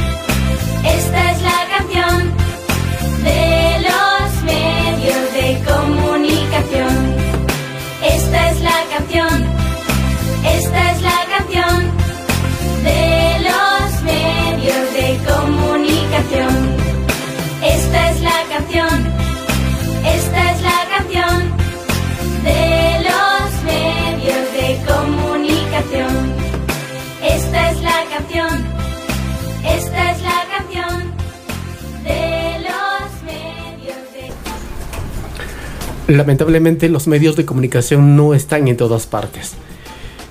Lamentablemente 36.07 36.89
los 36.89 37.07
medios 37.07 37.35
de 37.35 37.45
comunicación 37.45 38.15
no 38.15 38.33
están 38.33 38.67
en 38.67 38.77
todas 38.77 39.07
partes. 39.07 39.53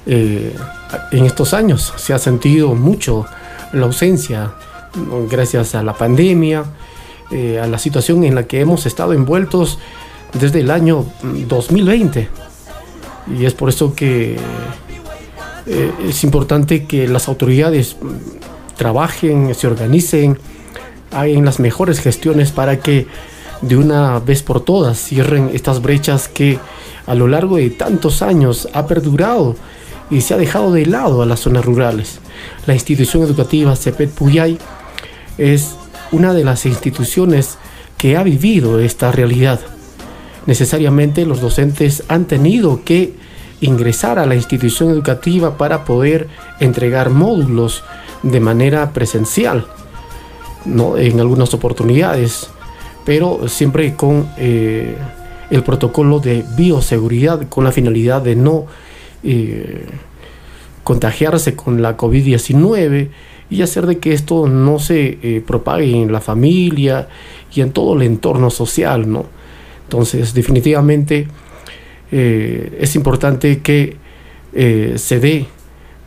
Eh, 0.06 0.54
en 1.12 1.24
estos 1.24 1.54
años 1.54 1.94
se 1.96 2.12
ha 2.12 2.18
sentido 2.18 2.74
mucho 2.74 3.24
la 3.72 3.87
ausencia 3.87 4.52
gracias 5.30 5.74
a 5.74 5.82
la 5.82 5.94
pandemia, 5.94 6.64
eh, 7.30 7.58
a 7.58 7.66
la 7.66 7.78
situación 7.78 8.24
en 8.24 8.35
la 8.35 8.44
que 8.44 8.61
hemos 8.61 8.85
estado 8.85 9.14
envueltos 9.14 9.78
desde 10.38 10.61
el 10.61 10.70
año 10.70 11.06
2020. 11.48 12.28
Y 13.38 13.46
es 13.46 13.54
por 13.54 13.68
eso 13.68 13.94
que 13.94 14.37
eh, 15.66 15.92
es 16.06 16.24
importante 16.24 16.85
que 16.85 17.08
las 17.08 17.28
autoridades 17.28 17.96
trabajen, 18.76 19.54
se 19.54 19.66
organicen, 19.66 20.38
hagan 21.11 21.44
las 21.44 21.61
mejores 21.61 22.00
gestiones 22.00 22.50
para 22.50 22.80
que 22.80 23.06
de 23.62 23.77
una 23.77 24.18
vez 24.18 24.42
por 24.42 24.61
todas 24.61 24.98
cierren 24.98 25.51
estas 25.55 25.81
brechas 25.81 26.29
que 26.29 26.59
a 27.07 27.14
lo 27.14 27.29
largo 27.29 27.57
de 27.57 27.70
tantos 27.70 28.22
años 28.22 28.68
ha 28.75 28.87
perdurado 28.87 29.57
y 30.11 30.20
se 30.20 30.35
ha 30.35 30.37
dejado 30.37 30.72
de 30.72 30.87
lado 30.87 31.22
a 31.22 31.27
las 31.27 31.40
zonas 31.40 31.64
rurales. 31.64 32.20
La 32.66 32.75
institución 32.75 33.22
educativa 33.22 33.75
CEPET 33.75 34.11
Puyay 34.11 34.59
es 35.38 35.77
una 36.11 36.35
de 36.35 36.44
las 36.44 36.66
instituciones 36.66 37.57
que 37.96 38.16
ha 38.16 38.22
vivido 38.22 38.79
esta 38.79 39.11
realidad. 39.11 39.61
Necesariamente 40.46 41.25
los 41.25 41.40
docentes 41.40 42.03
han 42.09 42.27
tenido 42.27 42.83
que 42.85 43.14
ingresar 43.61 44.18
a 44.18 44.27
la 44.27 44.35
institución 44.35 44.90
educativa 44.90 45.57
para 45.57 45.85
poder 45.85 46.29
entregar 46.59 47.11
módulos 47.11 47.85
de 48.22 48.40
manera 48.40 48.92
presencial, 48.92 49.66
¿no? 50.64 50.96
en 50.96 51.20
algunas 51.20 51.55
oportunidades, 51.55 52.48
pero 53.04 53.48
siempre 53.48 53.94
con 53.94 54.28
eh, 54.38 54.96
el 55.50 55.62
protocolo 55.62 56.20
de 56.20 56.44
bioseguridad, 56.56 57.48
con 57.48 57.64
la 57.64 57.72
finalidad 57.72 58.22
de 58.22 58.36
no 58.36 58.66
eh, 59.24 59.86
contagiarse 60.84 61.54
con 61.54 61.82
la 61.82 61.96
COVID-19 61.96 63.08
y 63.50 63.62
hacer 63.62 63.86
de 63.86 63.98
que 63.98 64.12
esto 64.12 64.46
no 64.46 64.78
se 64.78 65.18
eh, 65.22 65.42
propague 65.46 66.02
en 66.02 66.12
la 66.12 66.20
familia 66.20 67.08
y 67.54 67.60
en 67.60 67.72
todo 67.72 67.94
el 67.94 68.02
entorno 68.02 68.50
social, 68.50 69.10
¿no? 69.10 69.26
Entonces, 69.84 70.32
definitivamente 70.32 71.28
es 72.10 72.94
importante 72.94 73.60
que 73.60 73.96
se 74.52 75.18
dé 75.18 75.46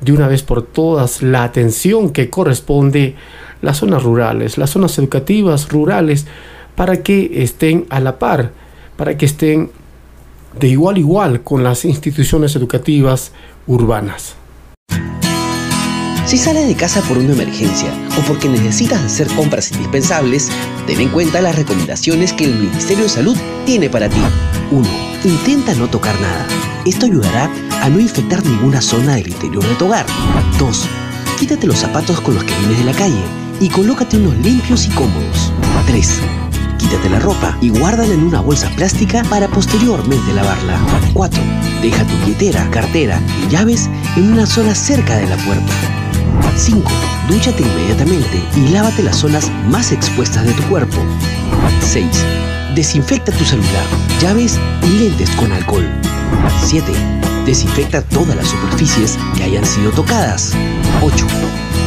de 0.02 0.12
una 0.12 0.28
vez 0.28 0.44
por 0.44 0.62
todas 0.62 1.24
la 1.24 1.44
atención 1.44 2.12
que 2.12 2.30
corresponde 2.30 3.16
las 3.62 3.78
zonas 3.78 4.04
rurales, 4.04 4.58
las 4.58 4.70
zonas 4.70 4.98
educativas 5.00 5.70
rurales, 5.70 6.28
para 6.76 7.04
que 7.04 7.44
estén 7.44 7.86
a 7.90 8.00
la 8.00 8.20
par, 8.20 8.52
para 8.98 9.18
que 9.18 9.26
estén 9.26 9.72
de 10.60 10.68
igual 10.68 10.96
a 10.96 11.00
igual 11.00 11.42
con 11.42 11.64
las 11.64 11.86
instituciones 11.86 12.56
educativas 12.56 13.32
urbanas. 13.68 14.36
Si 16.26 16.38
sales 16.40 16.68
de 16.68 16.76
casa 16.76 17.02
por 17.02 17.20
una 17.20 17.34
emergencia 17.34 17.94
o 18.18 18.22
porque 18.22 18.50
necesitas 18.50 19.00
hacer 19.04 19.28
compras 19.36 19.72
indispensables, 19.72 20.50
ten 20.88 21.00
en 21.00 21.10
cuenta 21.10 21.40
las 21.40 21.56
recomendaciones 21.56 22.34
que 22.34 22.46
el 22.46 22.56
Ministerio 22.56 23.04
de 23.04 23.10
Salud 23.10 23.38
tiene 23.66 23.92
para 23.92 24.10
ti. 24.10 24.22
1. 24.72 24.88
Intenta 25.24 25.76
no 25.76 25.88
tocar 25.88 26.20
nada. 26.20 26.48
Esto 26.84 27.06
ayudará 27.06 27.50
a 27.82 27.90
no 27.90 28.00
infectar 28.00 28.44
ninguna 28.44 28.82
zona 28.82 29.16
del 29.16 29.28
interior 29.28 29.64
de 29.64 29.76
tu 29.76 29.86
hogar. 29.86 30.08
2. 30.58 30.88
Quítate 31.40 31.68
los 31.68 31.78
zapatos 31.78 32.20
con 32.22 32.34
los 32.34 32.44
que 32.44 32.56
vienes 32.56 32.80
de 32.80 32.86
la 32.86 32.94
calle 32.94 33.24
y 33.60 33.70
colócate 33.70 34.18
unos 34.18 34.36
limpios 34.38 34.88
y 34.88 34.90
cómodos. 34.90 35.54
3. 35.86 36.22
La 37.10 37.20
ropa 37.20 37.56
y 37.62 37.70
guárdala 37.70 38.14
en 38.14 38.24
una 38.24 38.42
bolsa 38.42 38.68
plástica 38.76 39.24
para 39.30 39.48
posteriormente 39.48 40.34
lavarla. 40.34 40.80
4. 41.14 41.42
Deja 41.82 42.04
tu 42.04 42.18
billetera, 42.18 42.68
cartera 42.72 43.22
y 43.44 43.52
llaves 43.52 43.90
en 44.16 44.34
una 44.34 44.48
zona 44.48 44.74
cerca 44.74 45.16
de 45.16 45.28
la 45.28 45.38
puerta. 45.38 45.72
5. 46.58 46.82
Dúchate 47.30 47.62
inmediatamente 47.62 48.42
y 48.56 48.70
lávate 48.70 49.04
las 49.04 49.18
zonas 49.18 49.52
más 49.70 49.92
expuestas 49.92 50.46
de 50.46 50.54
tu 50.54 50.64
cuerpo. 50.64 50.98
6. 51.82 52.08
Desinfecta 52.74 53.32
tu 53.32 53.46
celular, 53.46 53.86
llaves 54.20 54.60
y 54.84 54.98
lentes 54.98 55.30
con 55.32 55.52
alcohol. 55.52 55.88
7. 56.66 56.92
Desinfecta 57.46 58.02
todas 58.02 58.36
las 58.36 58.48
superficies 58.48 59.20
que 59.38 59.44
hayan 59.44 59.66
sido 59.66 59.92
tocadas. 59.92 60.54
8. 61.04 61.28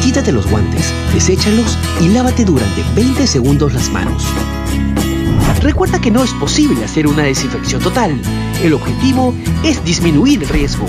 Quítate 0.01 0.31
los 0.31 0.49
guantes, 0.49 0.93
deséchalos 1.13 1.77
y 2.01 2.09
lávate 2.09 2.45
durante 2.45 2.83
20 2.95 3.27
segundos 3.27 3.73
las 3.73 3.89
manos. 3.91 4.23
Recuerda 5.61 5.99
que 5.99 6.09
no 6.09 6.23
es 6.23 6.31
posible 6.33 6.83
hacer 6.85 7.05
una 7.05 7.23
desinfección 7.23 7.81
total. 7.81 8.19
El 8.63 8.73
objetivo 8.73 9.33
es 9.63 9.83
disminuir 9.83 10.43
el 10.43 10.49
riesgo. 10.49 10.85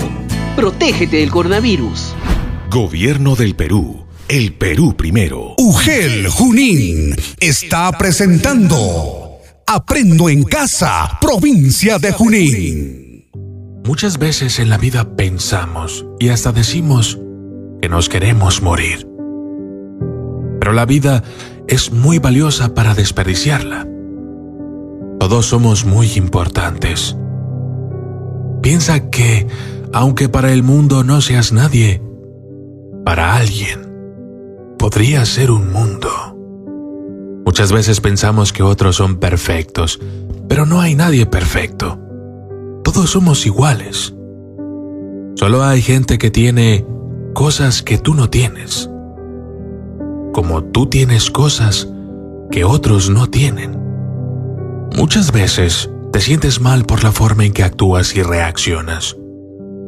Protégete 0.55 1.17
del 1.17 1.29
coronavirus. 1.29 2.13
Gobierno 2.69 3.35
del 3.35 3.55
Perú. 3.55 4.05
El 4.29 4.53
Perú 4.53 4.95
primero. 4.95 5.55
UGEL 5.57 6.29
Junín 6.29 7.15
está 7.39 7.91
presentando 7.91 9.39
Aprendo 9.67 10.29
en 10.29 10.43
Casa, 10.43 11.17
provincia 11.19 11.99
de 11.99 12.13
Junín. 12.13 13.29
Muchas 13.83 14.17
veces 14.17 14.59
en 14.59 14.69
la 14.69 14.77
vida 14.77 15.15
pensamos 15.17 16.05
y 16.19 16.29
hasta 16.29 16.51
decimos 16.51 17.19
que 17.81 17.89
nos 17.89 18.09
queremos 18.09 18.61
morir. 18.61 19.07
Pero 20.59 20.73
la 20.73 20.85
vida 20.85 21.23
es 21.67 21.91
muy 21.91 22.19
valiosa 22.19 22.73
para 22.73 22.93
desperdiciarla. 22.93 23.87
Todos 25.19 25.47
somos 25.47 25.85
muy 25.85 26.13
importantes. 26.13 27.17
Piensa 28.61 29.09
que, 29.09 29.47
aunque 29.91 30.29
para 30.29 30.51
el 30.53 30.63
mundo 30.63 31.03
no 31.03 31.21
seas 31.21 31.51
nadie, 31.51 32.01
para 33.03 33.35
alguien 33.35 33.91
podría 34.77 35.25
ser 35.25 35.51
un 35.51 35.71
mundo. 35.71 36.09
Muchas 37.45 37.71
veces 37.71 38.01
pensamos 38.01 38.53
que 38.53 38.63
otros 38.63 38.95
son 38.95 39.17
perfectos, 39.17 39.99
pero 40.47 40.65
no 40.65 40.79
hay 40.79 40.95
nadie 40.95 41.25
perfecto. 41.25 41.99
Todos 42.83 43.09
somos 43.09 43.45
iguales. 43.45 44.13
Solo 45.35 45.63
hay 45.63 45.81
gente 45.81 46.17
que 46.17 46.29
tiene 46.29 46.85
cosas 47.33 47.81
que 47.81 47.97
tú 47.97 48.13
no 48.13 48.29
tienes. 48.29 48.89
Como 50.33 50.63
tú 50.63 50.87
tienes 50.87 51.29
cosas 51.29 51.87
que 52.51 52.63
otros 52.63 53.09
no 53.09 53.27
tienen. 53.27 53.77
Muchas 54.95 55.31
veces 55.31 55.89
te 56.11 56.19
sientes 56.19 56.59
mal 56.59 56.85
por 56.85 57.03
la 57.03 57.11
forma 57.11 57.45
en 57.45 57.53
que 57.53 57.63
actúas 57.63 58.15
y 58.15 58.23
reaccionas. 58.23 59.15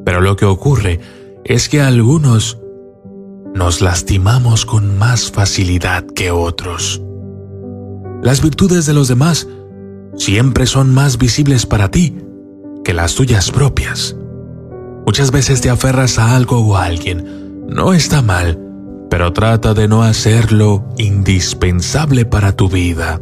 Pero 0.06 0.22
lo 0.22 0.36
que 0.36 0.46
ocurre 0.46 1.00
es 1.44 1.70
que 1.70 1.82
algunos 1.82 2.60
nos 3.54 3.82
lastimamos 3.82 4.66
con 4.66 4.98
más 4.98 5.32
facilidad 5.32 6.06
que 6.06 6.32
otros. 6.32 7.02
Las 8.22 8.42
virtudes 8.42 8.86
de 8.86 8.94
los 8.94 9.08
demás 9.08 9.48
siempre 10.16 10.66
son 10.66 10.94
más 10.94 11.18
visibles 11.18 11.66
para 11.66 11.92
ti 11.92 12.18
que 12.84 12.94
las 12.94 13.16
tuyas 13.16 13.52
propias. 13.52 14.16
Muchas 15.06 15.32
veces 15.32 15.62
te 15.62 15.70
aferras 15.70 16.18
a 16.18 16.36
algo 16.36 16.60
o 16.60 16.78
a 16.78 16.86
alguien. 16.86 17.66
No 17.68 17.94
está 17.94 18.22
mal, 18.22 18.60
pero 19.10 19.34
trata 19.34 19.74
de 19.74 19.88
no 19.88 20.04
hacerlo 20.04 20.86
indispensable 20.98 22.26
para 22.26 22.56
tu 22.56 22.70
vida. 22.70 23.20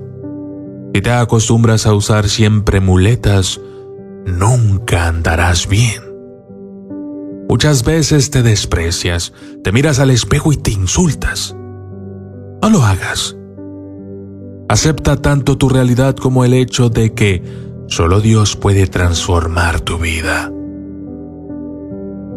Si 0.93 1.01
te 1.01 1.11
acostumbras 1.11 1.85
a 1.87 1.93
usar 1.93 2.29
siempre 2.29 2.79
muletas, 2.81 3.59
nunca 4.25 5.07
andarás 5.07 5.67
bien. 5.67 6.03
Muchas 7.49 7.83
veces 7.83 8.29
te 8.29 8.43
desprecias, 8.43 9.33
te 9.63 9.71
miras 9.71 9.99
al 9.99 10.11
espejo 10.11 10.53
y 10.53 10.57
te 10.57 10.71
insultas. 10.71 11.55
No 12.61 12.69
lo 12.69 12.83
hagas. 12.83 13.35
Acepta 14.69 15.17
tanto 15.17 15.57
tu 15.57 15.67
realidad 15.67 16.15
como 16.15 16.45
el 16.45 16.53
hecho 16.53 16.89
de 16.89 17.13
que 17.13 17.43
solo 17.87 18.21
Dios 18.21 18.55
puede 18.55 18.87
transformar 18.87 19.81
tu 19.81 19.97
vida. 19.97 20.49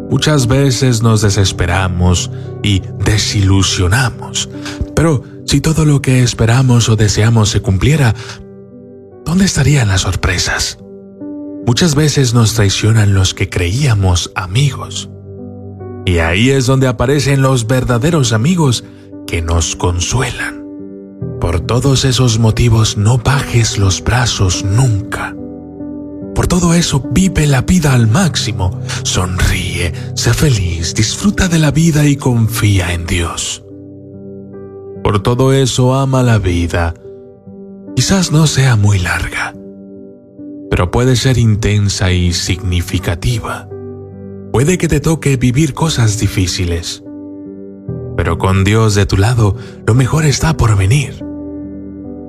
Muchas 0.09 0.47
veces 0.47 1.01
nos 1.01 1.21
desesperamos 1.21 2.31
y 2.63 2.81
desilusionamos, 3.03 4.49
pero 4.95 5.23
si 5.45 5.61
todo 5.61 5.85
lo 5.85 6.01
que 6.01 6.23
esperamos 6.23 6.89
o 6.89 6.95
deseamos 6.95 7.49
se 7.49 7.61
cumpliera, 7.61 8.15
¿dónde 9.25 9.45
estarían 9.45 9.87
las 9.87 10.01
sorpresas? 10.01 10.77
Muchas 11.65 11.95
veces 11.95 12.33
nos 12.33 12.53
traicionan 12.53 13.13
los 13.13 13.33
que 13.33 13.49
creíamos 13.49 14.31
amigos. 14.35 15.09
Y 16.05 16.19
ahí 16.19 16.51
es 16.51 16.67
donde 16.67 16.87
aparecen 16.87 17.41
los 17.41 17.65
verdaderos 17.65 18.33
amigos 18.33 18.83
que 19.25 19.41
nos 19.41 19.75
consuelan. 19.75 20.63
Por 21.41 21.61
todos 21.61 22.05
esos 22.05 22.37
motivos 22.37 22.97
no 22.97 23.17
bajes 23.17 23.79
los 23.79 24.03
brazos 24.03 24.63
nunca. 24.63 25.35
Por 26.45 26.61
todo 26.61 26.75
eso 26.75 27.01
vive 27.11 27.47
la 27.47 27.63
vida 27.63 27.95
al 27.95 28.05
máximo, 28.05 28.79
sonríe, 29.01 29.91
sé 30.13 30.31
feliz, 30.31 30.93
disfruta 30.93 31.47
de 31.47 31.57
la 31.57 31.71
vida 31.71 32.05
y 32.05 32.17
confía 32.17 32.93
en 32.93 33.07
Dios. 33.07 33.63
Por 35.03 35.23
todo 35.23 35.53
eso 35.53 35.95
ama 35.95 36.21
la 36.21 36.37
vida. 36.37 36.93
Quizás 37.95 38.31
no 38.31 38.45
sea 38.45 38.75
muy 38.75 38.99
larga, 38.99 39.55
pero 40.69 40.91
puede 40.91 41.15
ser 41.15 41.39
intensa 41.39 42.11
y 42.11 42.31
significativa. 42.31 43.67
Puede 44.53 44.77
que 44.77 44.87
te 44.87 44.99
toque 44.99 45.37
vivir 45.37 45.73
cosas 45.73 46.19
difíciles, 46.19 47.03
pero 48.17 48.37
con 48.37 48.63
Dios 48.63 48.93
de 48.93 49.07
tu 49.07 49.17
lado, 49.17 49.55
lo 49.87 49.95
mejor 49.95 50.25
está 50.25 50.55
por 50.55 50.77
venir. 50.77 51.24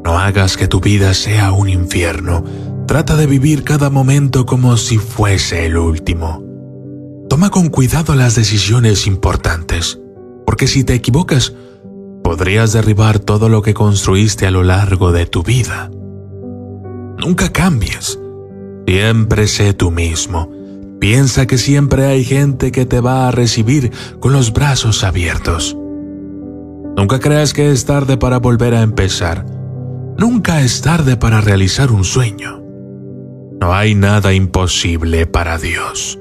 No 0.07 0.21
hagas 0.21 0.57
que 0.57 0.69
tu 0.69 0.79
vida 0.79 1.15
sea 1.15 1.51
un 1.51 1.69
infierno. 1.69 2.45
Trata 2.87 3.17
de 3.17 3.27
vivir 3.27 3.65
cada 3.65 3.91
momento 3.91 4.47
como 4.47 4.77
si 4.77 4.99
fuese 4.99 5.67
el 5.67 5.77
último. 5.77 6.45
Toma 7.29 7.51
con 7.51 7.71
cuidado 7.71 8.15
las 8.15 8.37
decisiones 8.37 9.09
importantes, 9.09 9.99
porque 10.47 10.69
si 10.69 10.85
te 10.85 10.95
equivocas, 10.95 11.55
podrías 12.23 12.73
derribar 12.73 13.19
todo 13.19 13.49
lo 13.49 13.63
que 13.63 13.75
construiste 13.75 14.47
a 14.47 14.53
lo 14.53 14.63
largo 14.63 15.11
de 15.11 15.27
tu 15.27 15.43
vida. 15.43 15.91
Nunca 17.19 17.51
cambies. 17.51 18.17
Siempre 18.87 19.49
sé 19.49 19.75
tú 19.75 19.91
mismo. 19.91 20.49
Piensa 21.01 21.49
que 21.49 21.59
siempre 21.59 22.07
hay 22.07 22.25
gente 22.25 22.71
que 22.71 22.87
te 22.87 23.01
va 23.01 23.27
a 23.27 23.33
recibir 23.33 23.91
con 24.21 24.33
los 24.33 24.53
brazos 24.53 25.03
abiertos. 25.03 25.77
Nunca 26.97 27.19
creas 27.19 27.53
que 27.53 27.73
es 27.73 27.87
tarde 27.87 28.17
para 28.17 28.39
volver 28.39 28.73
a 28.73 28.83
empezar. 28.83 29.56
Nunca 30.19 30.63
es 30.63 30.81
tarde 30.81 31.17
para 31.17 31.41
realizar 31.41 31.93
un 31.93 32.05
sueño. 32.05 32.63
No 33.61 33.75
hay 33.75 33.95
nada 33.95 34.33
imposible 34.33 35.27
para 35.27 35.59
Dios. 35.59 36.19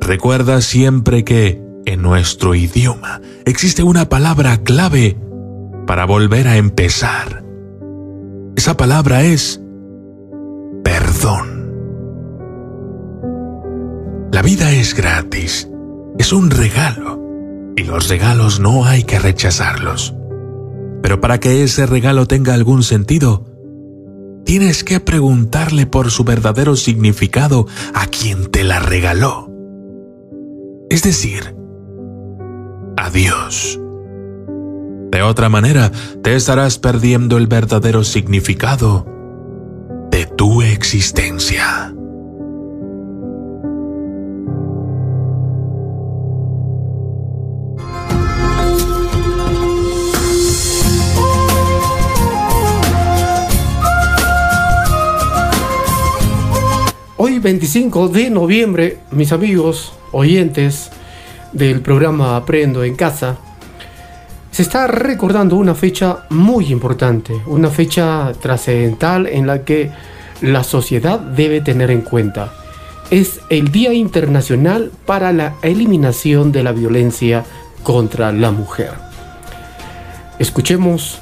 Recuerda 0.00 0.60
siempre 0.60 1.24
que 1.24 1.60
en 1.84 2.02
nuestro 2.02 2.54
idioma 2.54 3.20
existe 3.44 3.82
una 3.82 4.08
palabra 4.08 4.58
clave 4.58 5.16
para 5.86 6.06
volver 6.06 6.46
a 6.48 6.56
empezar. 6.56 7.44
Esa 8.56 8.76
palabra 8.76 9.22
es 9.22 9.60
perdón. 10.84 11.58
La 14.32 14.42
vida 14.42 14.70
es 14.72 14.94
gratis, 14.94 15.68
es 16.18 16.32
un 16.32 16.50
regalo, 16.50 17.20
y 17.76 17.84
los 17.84 18.08
regalos 18.08 18.60
no 18.60 18.84
hay 18.84 19.02
que 19.02 19.18
rechazarlos. 19.18 20.17
Pero 21.02 21.20
para 21.20 21.38
que 21.38 21.62
ese 21.62 21.86
regalo 21.86 22.26
tenga 22.26 22.54
algún 22.54 22.82
sentido, 22.82 23.44
tienes 24.44 24.84
que 24.84 25.00
preguntarle 25.00 25.86
por 25.86 26.10
su 26.10 26.24
verdadero 26.24 26.76
significado 26.76 27.66
a 27.94 28.06
quien 28.06 28.50
te 28.50 28.64
la 28.64 28.80
regaló. 28.80 29.50
Es 30.90 31.02
decir, 31.02 31.54
a 32.96 33.10
Dios. 33.10 33.78
De 35.10 35.22
otra 35.22 35.48
manera, 35.48 35.90
te 36.22 36.34
estarás 36.34 36.78
perdiendo 36.78 37.38
el 37.38 37.46
verdadero 37.46 38.04
significado 38.04 39.06
de 40.10 40.26
tu 40.26 40.62
existencia. 40.62 41.94
Hoy 57.28 57.40
25 57.40 58.08
de 58.08 58.30
noviembre, 58.30 59.00
mis 59.10 59.32
amigos 59.32 59.92
oyentes 60.12 60.90
del 61.52 61.82
programa 61.82 62.36
Aprendo 62.36 62.82
en 62.84 62.96
Casa, 62.96 63.36
se 64.50 64.62
está 64.62 64.86
recordando 64.86 65.56
una 65.56 65.74
fecha 65.74 66.24
muy 66.30 66.72
importante, 66.72 67.34
una 67.46 67.68
fecha 67.68 68.32
trascendental 68.40 69.26
en 69.26 69.46
la 69.46 69.62
que 69.62 69.90
la 70.40 70.64
sociedad 70.64 71.20
debe 71.20 71.60
tener 71.60 71.90
en 71.90 72.00
cuenta. 72.00 72.50
Es 73.10 73.40
el 73.50 73.70
Día 73.72 73.92
Internacional 73.92 74.90
para 75.04 75.30
la 75.34 75.56
Eliminación 75.60 76.50
de 76.50 76.62
la 76.62 76.72
Violencia 76.72 77.44
contra 77.82 78.32
la 78.32 78.52
Mujer. 78.52 78.92
Escuchemos 80.38 81.20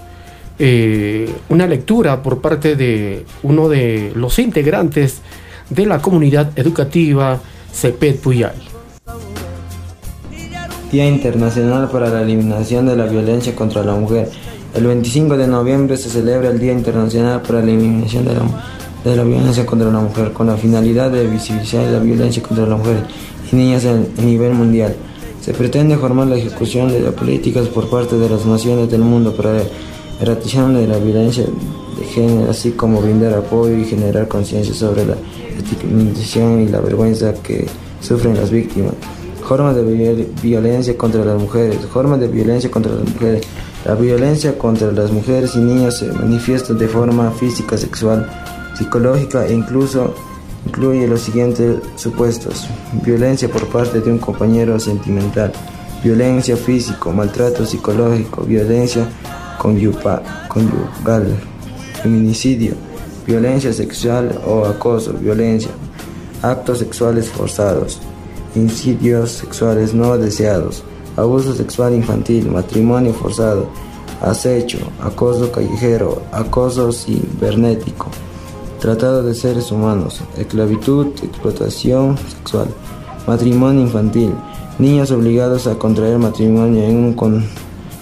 eh, 0.60 1.34
una 1.48 1.66
lectura 1.66 2.22
por 2.22 2.40
parte 2.40 2.76
de 2.76 3.26
uno 3.42 3.68
de 3.68 4.12
los 4.14 4.38
integrantes 4.38 5.20
de 5.70 5.86
la 5.86 6.00
comunidad 6.00 6.50
educativa 6.56 7.40
CEPET 7.72 8.20
Puyay. 8.20 8.54
Día 10.90 11.08
Internacional 11.08 11.90
para 11.90 12.08
la 12.08 12.22
Eliminación 12.22 12.86
de 12.86 12.96
la 12.96 13.06
Violencia 13.06 13.54
contra 13.54 13.82
la 13.82 13.94
Mujer. 13.94 14.30
El 14.74 14.86
25 14.86 15.36
de 15.36 15.46
noviembre 15.48 15.96
se 15.96 16.08
celebra 16.08 16.50
el 16.50 16.58
Día 16.60 16.72
Internacional 16.72 17.42
para 17.42 17.60
la 17.60 17.72
Eliminación 17.72 18.24
de 18.24 18.34
la, 18.34 18.42
de 19.04 19.16
la 19.16 19.24
Violencia 19.24 19.66
contra 19.66 19.90
la 19.90 20.00
Mujer, 20.00 20.32
con 20.32 20.46
la 20.46 20.56
finalidad 20.56 21.10
de 21.10 21.26
visibilizar 21.26 21.84
la 21.90 21.98
violencia 21.98 22.42
contra 22.42 22.66
la 22.66 22.76
mujer 22.76 22.98
y 23.50 23.56
niñas 23.56 23.84
a 23.84 24.22
nivel 24.22 24.52
mundial. 24.52 24.94
Se 25.40 25.52
pretende 25.52 25.96
formar 25.96 26.28
la 26.28 26.36
ejecución 26.36 26.88
de 26.88 27.00
las 27.00 27.14
políticas 27.14 27.68
por 27.68 27.88
parte 27.90 28.16
de 28.16 28.28
las 28.28 28.46
naciones 28.46 28.90
del 28.90 29.00
mundo 29.00 29.34
para 29.34 29.54
la 29.54 29.62
erradicación 30.20 30.74
de 30.74 30.86
la 30.86 30.98
violencia 30.98 31.44
de 31.98 32.04
género, 32.04 32.50
así 32.50 32.72
como 32.72 33.00
brindar 33.00 33.34
apoyo 33.34 33.76
y 33.76 33.84
generar 33.84 34.28
conciencia 34.28 34.74
sobre 34.74 35.04
la 35.04 35.16
estigmatización 35.56 36.60
y 36.60 36.68
la 36.68 36.80
vergüenza 36.80 37.32
que 37.34 37.66
sufren 38.00 38.36
las 38.36 38.50
víctimas. 38.50 38.92
Formas 39.46 39.76
de 39.76 40.26
violencia 40.42 40.96
contra 40.98 41.24
las 41.24 41.40
mujeres. 41.40 41.78
Formas 41.92 42.18
de 42.18 42.26
violencia 42.26 42.70
contra 42.70 42.92
las 42.92 43.08
mujeres. 43.08 43.46
La 43.84 43.94
violencia 43.94 44.58
contra 44.58 44.90
las 44.90 45.12
mujeres 45.12 45.54
y 45.54 45.58
niños 45.58 45.98
se 45.98 46.10
manifiesta 46.10 46.74
de 46.74 46.88
forma 46.88 47.30
física, 47.30 47.78
sexual, 47.78 48.28
psicológica 48.76 49.46
e 49.46 49.54
incluso 49.54 50.12
incluye 50.66 51.06
los 51.06 51.20
siguientes 51.20 51.76
supuestos. 51.94 52.66
Violencia 53.04 53.48
por 53.48 53.68
parte 53.68 54.00
de 54.00 54.10
un 54.10 54.18
compañero 54.18 54.80
sentimental, 54.80 55.52
violencia 56.02 56.56
físico, 56.56 57.12
maltrato 57.12 57.64
psicológico, 57.64 58.42
violencia 58.42 59.06
conyugal, 59.58 61.36
feminicidio, 62.02 62.74
violencia 63.26 63.72
sexual 63.72 64.40
o 64.46 64.64
acoso, 64.64 65.12
violencia, 65.14 65.70
actos 66.42 66.78
sexuales 66.78 67.28
forzados, 67.28 68.00
incidios 68.54 69.30
sexuales 69.32 69.92
no 69.94 70.16
deseados, 70.16 70.84
abuso 71.16 71.54
sexual 71.54 71.94
infantil, 71.94 72.50
matrimonio 72.50 73.12
forzado, 73.12 73.68
acecho, 74.22 74.78
acoso 75.00 75.50
callejero, 75.50 76.22
acoso 76.32 76.92
cibernético, 76.92 78.08
tratado 78.80 79.22
de 79.22 79.34
seres 79.34 79.72
humanos, 79.72 80.20
esclavitud, 80.36 81.08
explotación 81.22 82.16
sexual, 82.18 82.68
matrimonio 83.26 83.82
infantil, 83.82 84.32
niños 84.78 85.10
obligados 85.10 85.66
a 85.66 85.74
contraer 85.76 86.18
matrimonio 86.18 86.84
en 86.84 86.96
un 86.96 87.14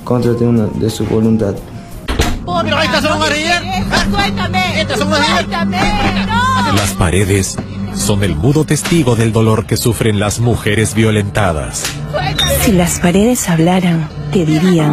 contra 0.04 0.32
de, 0.32 0.46
una, 0.46 0.66
de 0.66 0.90
su 0.90 1.04
voluntad. 1.06 1.54
Las 6.74 6.92
paredes 6.98 7.56
son 7.94 8.24
el 8.24 8.34
mudo 8.34 8.64
testigo 8.64 9.16
del 9.16 9.32
dolor 9.32 9.66
que 9.66 9.76
sufren 9.76 10.18
las 10.18 10.40
mujeres 10.40 10.94
violentadas. 10.94 11.84
Si 12.62 12.72
las 12.72 13.00
paredes 13.00 13.48
hablaran, 13.48 14.08
te 14.32 14.44
dirían, 14.44 14.92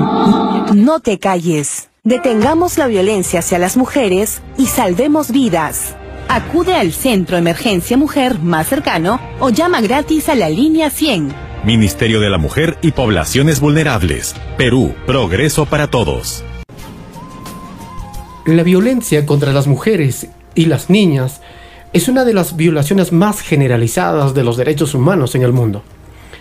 no 0.73 0.99
te 0.99 1.19
calles. 1.19 1.89
Detengamos 2.03 2.77
la 2.77 2.87
violencia 2.87 3.39
hacia 3.39 3.59
las 3.59 3.77
mujeres 3.77 4.41
y 4.57 4.67
salvemos 4.67 5.31
vidas. 5.31 5.95
Acude 6.29 6.75
al 6.75 6.93
Centro 6.93 7.37
Emergencia 7.37 7.97
Mujer 7.97 8.39
más 8.39 8.67
cercano 8.67 9.19
o 9.39 9.49
llama 9.49 9.81
gratis 9.81 10.29
a 10.29 10.35
la 10.35 10.49
línea 10.49 10.89
100. 10.89 11.33
Ministerio 11.63 12.19
de 12.19 12.29
la 12.29 12.37
Mujer 12.37 12.77
y 12.81 12.91
Poblaciones 12.91 13.59
Vulnerables. 13.59 14.35
Perú, 14.57 14.95
progreso 15.05 15.65
para 15.65 15.87
todos. 15.87 16.43
La 18.45 18.63
violencia 18.63 19.27
contra 19.27 19.53
las 19.53 19.67
mujeres 19.67 20.27
y 20.55 20.65
las 20.65 20.89
niñas 20.89 21.41
es 21.93 22.07
una 22.07 22.25
de 22.25 22.33
las 22.33 22.55
violaciones 22.55 23.11
más 23.11 23.39
generalizadas 23.39 24.33
de 24.33 24.43
los 24.43 24.57
derechos 24.57 24.95
humanos 24.95 25.35
en 25.35 25.43
el 25.43 25.53
mundo. 25.53 25.83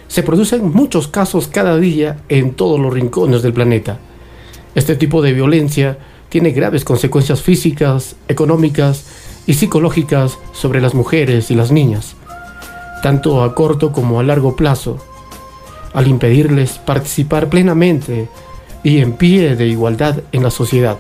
Se 0.09 0.23
producen 0.23 0.73
muchos 0.73 1.09
casos 1.09 1.47
cada 1.49 1.77
día 1.77 2.17
en 2.31 2.55
todos 2.55 2.81
los 2.81 2.95
rincones 2.95 3.43
del 3.43 3.53
planeta. 3.53 3.99
Este 4.75 4.97
tipo 4.97 5.21
de 5.21 5.35
violencia 5.35 5.99
tiene 6.31 6.53
graves 6.53 6.87
consecuencias 6.87 7.43
físicas, 7.43 8.17
económicas 8.29 9.05
y 9.47 9.53
psicológicas 9.53 10.39
sobre 10.55 10.81
las 10.81 10.95
mujeres 10.95 11.51
y 11.51 11.55
las 11.55 11.71
niñas, 11.71 12.17
tanto 13.03 13.45
a 13.45 13.55
corto 13.55 13.93
como 13.93 14.21
a 14.21 14.23
largo 14.23 14.57
plazo, 14.57 15.05
al 15.93 16.09
impedirles 16.09 16.79
participar 16.79 17.51
plenamente 17.51 18.31
y 18.83 19.01
en 19.01 19.13
pie 19.13 19.55
de 19.55 19.67
igualdad 19.67 20.23
en 20.33 20.43
la 20.43 20.51
sociedad. 20.51 20.97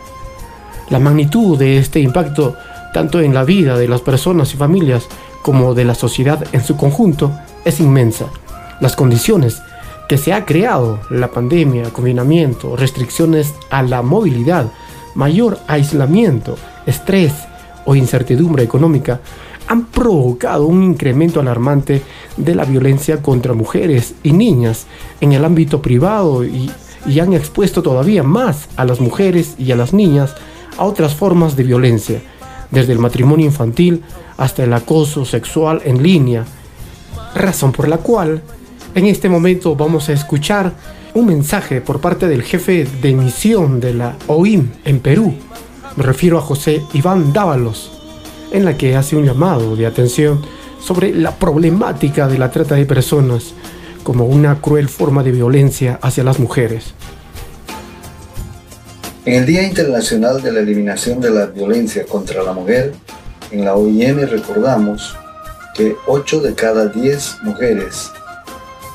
La 0.90 0.98
magnitud 0.98 1.58
de 1.58 1.78
este 1.78 2.00
impacto 2.00 2.56
tanto 2.92 3.20
en 3.20 3.34
la 3.34 3.44
vida 3.44 3.78
de 3.78 3.88
las 3.88 4.00
personas 4.00 4.52
y 4.54 4.56
familias 4.56 5.06
como 5.42 5.74
de 5.74 5.84
la 5.84 5.94
sociedad 5.94 6.44
en 6.52 6.62
su 6.62 6.76
conjunto, 6.76 7.32
es 7.64 7.80
inmensa. 7.80 8.26
Las 8.80 8.96
condiciones 8.96 9.62
que 10.08 10.18
se 10.18 10.32
ha 10.32 10.44
creado, 10.44 11.00
la 11.10 11.30
pandemia, 11.30 11.90
confinamiento, 11.90 12.76
restricciones 12.76 13.54
a 13.70 13.82
la 13.82 14.02
movilidad, 14.02 14.66
mayor 15.14 15.58
aislamiento, 15.66 16.56
estrés 16.86 17.32
o 17.84 17.94
incertidumbre 17.94 18.64
económica, 18.64 19.20
han 19.68 19.86
provocado 19.86 20.66
un 20.66 20.82
incremento 20.82 21.40
alarmante 21.40 22.02
de 22.36 22.54
la 22.54 22.64
violencia 22.64 23.22
contra 23.22 23.54
mujeres 23.54 24.14
y 24.24 24.32
niñas 24.32 24.86
en 25.20 25.32
el 25.32 25.44
ámbito 25.44 25.80
privado 25.80 26.44
y, 26.44 26.70
y 27.06 27.20
han 27.20 27.34
expuesto 27.34 27.80
todavía 27.80 28.24
más 28.24 28.68
a 28.76 28.84
las 28.84 29.00
mujeres 29.00 29.54
y 29.58 29.70
a 29.70 29.76
las 29.76 29.92
niñas 29.92 30.34
a 30.76 30.84
otras 30.84 31.14
formas 31.14 31.56
de 31.56 31.64
violencia 31.64 32.22
desde 32.70 32.92
el 32.92 32.98
matrimonio 32.98 33.46
infantil 33.46 34.02
hasta 34.36 34.64
el 34.64 34.72
acoso 34.72 35.24
sexual 35.24 35.82
en 35.84 36.02
línea, 36.02 36.44
razón 37.34 37.72
por 37.72 37.88
la 37.88 37.98
cual 37.98 38.42
en 38.94 39.06
este 39.06 39.28
momento 39.28 39.76
vamos 39.76 40.08
a 40.08 40.12
escuchar 40.12 40.72
un 41.14 41.26
mensaje 41.26 41.80
por 41.80 42.00
parte 42.00 42.28
del 42.28 42.42
jefe 42.42 42.86
de 43.02 43.12
misión 43.14 43.80
de 43.80 43.94
la 43.94 44.16
OIM 44.26 44.70
en 44.84 45.00
Perú, 45.00 45.34
me 45.96 46.04
refiero 46.04 46.38
a 46.38 46.42
José 46.42 46.82
Iván 46.92 47.32
Dávalos, 47.32 47.90
en 48.52 48.64
la 48.64 48.76
que 48.76 48.96
hace 48.96 49.16
un 49.16 49.24
llamado 49.24 49.76
de 49.76 49.86
atención 49.86 50.40
sobre 50.80 51.12
la 51.12 51.32
problemática 51.36 52.28
de 52.28 52.38
la 52.38 52.50
trata 52.50 52.76
de 52.76 52.86
personas 52.86 53.52
como 54.02 54.24
una 54.24 54.60
cruel 54.60 54.88
forma 54.88 55.22
de 55.22 55.32
violencia 55.32 55.98
hacia 56.00 56.24
las 56.24 56.38
mujeres. 56.38 56.94
En 59.26 59.34
el 59.34 59.44
Día 59.44 59.62
Internacional 59.64 60.40
de 60.40 60.50
la 60.50 60.60
Eliminación 60.60 61.20
de 61.20 61.28
la 61.28 61.44
Violencia 61.44 62.06
contra 62.06 62.42
la 62.42 62.54
Mujer, 62.54 62.94
en 63.50 63.66
la 63.66 63.74
OIM 63.74 64.20
recordamos 64.20 65.14
que 65.74 65.94
8 66.06 66.40
de 66.40 66.54
cada 66.54 66.86
10 66.86 67.42
mujeres 67.42 68.10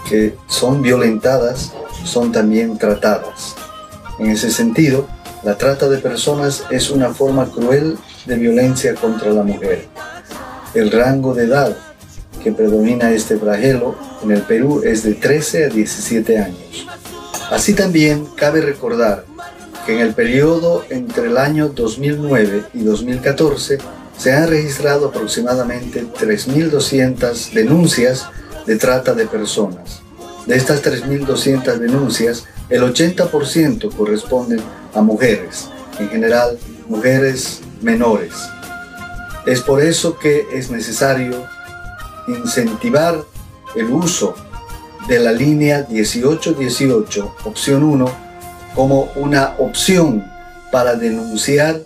que 0.10 0.36
son 0.48 0.82
violentadas 0.82 1.74
son 2.04 2.32
también 2.32 2.80
tratadas. 2.80 3.56
En 4.18 4.32
ese 4.32 4.50
sentido, 4.50 5.08
la 5.44 5.60
trata 5.60 5.88
de 5.90 6.00
personas 6.00 6.64
es 6.72 6.90
una 6.90 7.14
forma 7.14 7.52
cruel 7.52 7.96
de 8.26 8.36
violencia 8.36 8.96
contra 8.96 9.32
la 9.32 9.44
mujer. 9.44 9.86
El 10.74 10.92
rango 10.92 11.36
de 11.36 11.44
edad 11.44 11.78
que 12.44 12.52
predomina 12.52 13.12
este 13.12 13.38
flagelo 13.38 13.96
en 14.24 14.32
el 14.32 14.42
Perú 14.42 14.82
es 14.84 15.04
de 15.04 15.14
13 15.14 15.66
a 15.66 15.70
17 15.70 16.40
años. 16.40 16.88
Así 17.52 17.76
también 17.76 18.26
cabe 18.36 18.62
recordar 18.62 19.35
que 19.86 19.93
en 19.93 20.00
el 20.00 20.13
periodo 20.13 20.84
entre 20.89 21.28
el 21.28 21.38
año 21.38 21.69
2009 21.69 22.65
y 22.74 22.84
2014 22.84 23.78
se 24.17 24.34
han 24.34 24.50
registrado 24.50 25.08
aproximadamente 25.08 26.06
3.200 26.06 27.52
denuncias 27.54 28.28
de 28.65 28.78
trata 28.78 29.13
de 29.13 29.26
personas. 29.28 30.02
De 30.45 30.56
estas 30.56 30.84
3.200 30.84 31.78
denuncias, 31.78 32.45
el 32.69 32.82
80% 32.82 33.95
corresponden 33.95 34.62
a 34.93 35.02
mujeres, 35.02 35.69
en 36.00 36.10
general 36.10 36.58
mujeres 36.88 37.62
menores. 37.82 38.34
Es 39.45 39.62
por 39.62 39.82
eso 39.82 40.17
que 40.17 40.48
es 40.54 40.71
necesario 40.71 41.45
incentivar 42.28 43.24
el 43.76 43.86
uso 43.86 44.36
de 45.08 45.19
la 45.19 45.32
línea 45.32 45.86
1818, 45.89 47.36
opción 47.43 47.84
1, 47.84 48.25
como 48.76 49.10
una 49.16 49.56
opción 49.58 50.24
para 50.72 50.96
denunciar 50.96 51.82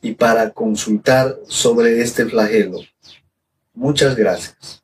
y 0.00 0.12
para 0.12 0.50
consultar 0.50 1.36
sobre 1.48 2.00
este 2.00 2.24
flagelo. 2.26 2.78
Muchas 3.74 4.16
gracias. 4.16 4.82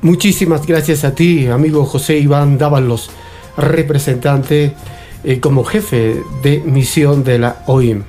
Muchísimas 0.00 0.66
gracias 0.66 1.04
a 1.04 1.14
ti, 1.14 1.46
amigo 1.46 1.86
José 1.86 2.18
Iván 2.18 2.58
Dávalos, 2.58 3.10
representante 3.56 4.74
eh, 5.24 5.40
como 5.40 5.64
jefe 5.64 6.22
de 6.42 6.58
misión 6.58 7.24
de 7.24 7.38
la 7.38 7.62
OIM. 7.66 8.04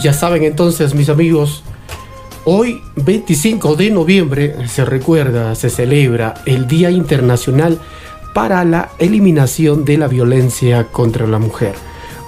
Ya 0.00 0.12
saben 0.12 0.44
entonces, 0.44 0.94
mis 0.94 1.08
amigos, 1.08 1.64
Hoy, 2.50 2.80
25 2.96 3.76
de 3.76 3.90
noviembre, 3.90 4.66
se 4.68 4.82
recuerda, 4.82 5.54
se 5.54 5.68
celebra 5.68 6.32
el 6.46 6.66
Día 6.66 6.90
Internacional 6.90 7.78
para 8.32 8.64
la 8.64 8.92
Eliminación 8.98 9.84
de 9.84 9.98
la 9.98 10.08
Violencia 10.08 10.84
contra 10.84 11.26
la 11.26 11.38
Mujer. 11.38 11.74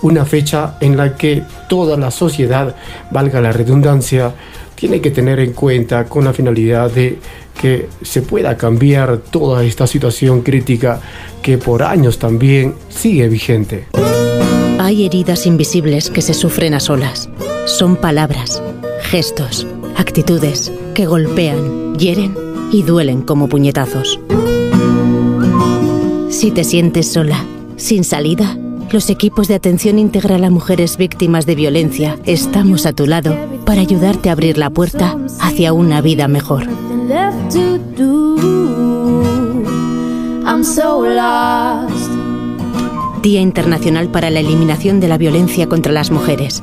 Una 0.02 0.26
fecha 0.26 0.76
en 0.82 0.98
la 0.98 1.16
que 1.16 1.42
toda 1.70 1.96
la 1.96 2.10
sociedad, 2.10 2.76
valga 3.10 3.40
la 3.40 3.50
redundancia, 3.50 4.34
tiene 4.74 5.00
que 5.00 5.10
tener 5.10 5.40
en 5.40 5.54
cuenta 5.54 6.04
con 6.04 6.26
la 6.26 6.34
finalidad 6.34 6.90
de 6.90 7.18
que 7.58 7.88
se 8.02 8.20
pueda 8.20 8.58
cambiar 8.58 9.20
toda 9.30 9.64
esta 9.64 9.86
situación 9.86 10.42
crítica 10.42 11.00
que 11.40 11.56
por 11.56 11.82
años 11.82 12.18
también 12.18 12.74
sigue 12.90 13.26
vigente. 13.30 13.86
Hay 14.78 15.06
heridas 15.06 15.46
invisibles 15.46 16.10
que 16.10 16.20
se 16.20 16.34
sufren 16.34 16.74
a 16.74 16.80
solas. 16.80 17.30
Son 17.64 17.96
palabras, 17.96 18.62
gestos 19.04 19.66
actitudes 20.00 20.72
que 20.94 21.04
golpean, 21.04 21.94
hieren 21.96 22.34
y 22.72 22.82
duelen 22.82 23.20
como 23.20 23.48
puñetazos. 23.48 24.18
Si 26.30 26.50
te 26.50 26.64
sientes 26.64 27.12
sola, 27.12 27.44
sin 27.76 28.02
salida, 28.04 28.56
los 28.90 29.10
equipos 29.10 29.46
de 29.46 29.54
atención 29.54 29.98
integral 29.98 30.42
a 30.44 30.50
mujeres 30.50 30.96
víctimas 30.96 31.44
de 31.44 31.54
violencia 31.54 32.18
estamos 32.24 32.86
a 32.86 32.94
tu 32.94 33.06
lado 33.06 33.36
para 33.66 33.82
ayudarte 33.82 34.30
a 34.30 34.32
abrir 34.32 34.56
la 34.56 34.70
puerta 34.70 35.16
hacia 35.38 35.72
una 35.74 36.00
vida 36.00 36.28
mejor. 36.28 36.66
Día 43.22 43.40
Internacional 43.42 44.08
para 44.08 44.30
la 44.30 44.40
Eliminación 44.40 44.98
de 44.98 45.08
la 45.08 45.18
Violencia 45.18 45.68
contra 45.68 45.92
las 45.92 46.10
Mujeres. 46.10 46.62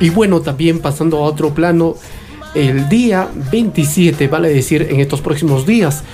Y 0.00 0.10
bueno, 0.10 0.40
también 0.40 0.80
pasando 0.80 1.18
a 1.18 1.22
otro 1.22 1.54
plano, 1.54 1.96
el 2.54 2.88
día 2.88 3.28
27, 3.50 4.28
vale 4.28 4.48
decir, 4.48 4.86
en 4.90 5.00
estos 5.00 5.20
próximos 5.20 5.66
días, 5.66 6.04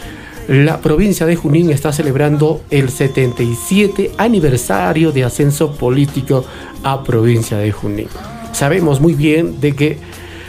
la 0.49 0.81
provincia 0.81 1.25
de 1.25 1.37
Junín 1.37 1.71
está 1.71 1.93
celebrando 1.93 2.63
el 2.71 2.91
77 2.91 4.13
aniversario 4.19 5.13
de 5.13 5.25
ascenso 5.25 5.73
político 5.73 6.45
a 6.83 7.05
provincia 7.05 7.59
de 7.59 7.71
Junín. 7.71 8.09
Sabemos 8.53 9.01
muy 9.01 9.15
bien 9.15 9.61
de 9.61 9.75
que 9.75 9.99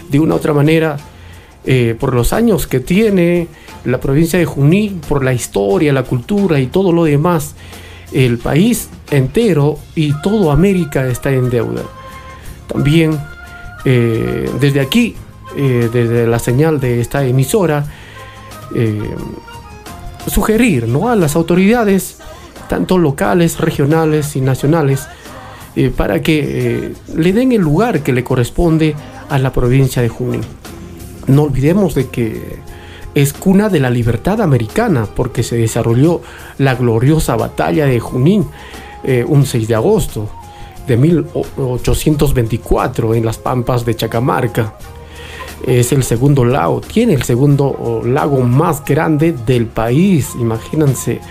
de 0.10 0.20
una 0.20 0.34
u 0.34 0.38
otra 0.38 0.54
manera, 0.54 0.98
eh, 1.66 1.96
por 2.00 2.14
los 2.14 2.34
años 2.34 2.68
que 2.68 2.80
tiene 2.80 3.48
la 3.86 4.00
provincia 4.00 4.40
de 4.40 4.46
Junín, 4.46 5.00
por 5.08 5.24
la 5.24 5.34
historia, 5.34 5.94
la 5.94 6.04
cultura 6.04 6.60
y 6.60 6.68
todo 6.68 6.92
lo 6.92 7.04
demás, 7.04 7.56
el 8.12 8.38
país 8.38 8.90
entero 9.12 9.78
y 9.96 10.14
todo 10.22 10.52
América 10.52 11.08
está 11.08 11.32
en 11.32 11.50
deuda. 11.50 11.84
También 12.68 13.20
eh, 13.86 14.50
desde 14.60 14.80
aquí, 14.80 15.16
eh, 15.56 15.90
desde 15.92 16.28
la 16.28 16.40
señal 16.40 16.80
de 16.80 17.02
esta 17.02 17.26
emisora, 17.26 17.86
sugerir 20.26 20.88
¿no? 20.88 21.10
a 21.10 21.16
las 21.16 21.36
autoridades, 21.36 22.18
tanto 22.68 22.98
locales, 22.98 23.60
regionales 23.60 24.36
y 24.36 24.42
nacionales, 24.42 25.08
para 25.96 26.22
que 26.22 26.94
le 27.16 27.34
den 27.34 27.52
el 27.52 27.62
lugar 27.62 28.02
que 28.02 28.14
le 28.14 28.24
corresponde 28.24 28.96
a 29.30 29.38
la 29.38 29.54
provincia 29.54 30.02
de 30.02 30.10
Junín. 30.10 30.42
No 31.28 31.44
olvidemos 31.44 31.94
de 31.94 32.08
que 32.08 32.60
es 33.16 33.34
cuna 33.34 33.70
de 33.70 33.80
la 33.80 33.90
libertad 33.90 34.42
americana 34.42 35.08
porque 35.14 35.44
se 35.44 35.56
desarrolló 35.56 36.22
la 36.58 36.76
gloriosa 36.76 37.36
batalla 37.36 37.86
de 37.86 38.00
Junín 38.00 38.46
eh, 39.04 39.26
un 39.28 39.46
6 39.46 39.68
de 39.68 39.76
agosto 39.76 40.30
de 40.88 40.98
1824 40.98 43.16
en 43.16 43.26
las 43.26 43.38
pampas 43.38 43.86
de 43.86 43.96
Chacamarca. 43.96 44.74
Es 45.66 45.94
el 45.94 46.04
segundo 46.04 46.44
lago, 46.44 46.82
tiene 46.82 47.14
el 47.14 47.24
segundo 47.24 48.02
lago 48.06 48.42
más 48.42 48.84
grande 48.84 49.32
del 49.32 49.68
país, 49.68 50.32
imagínense, 50.38 51.22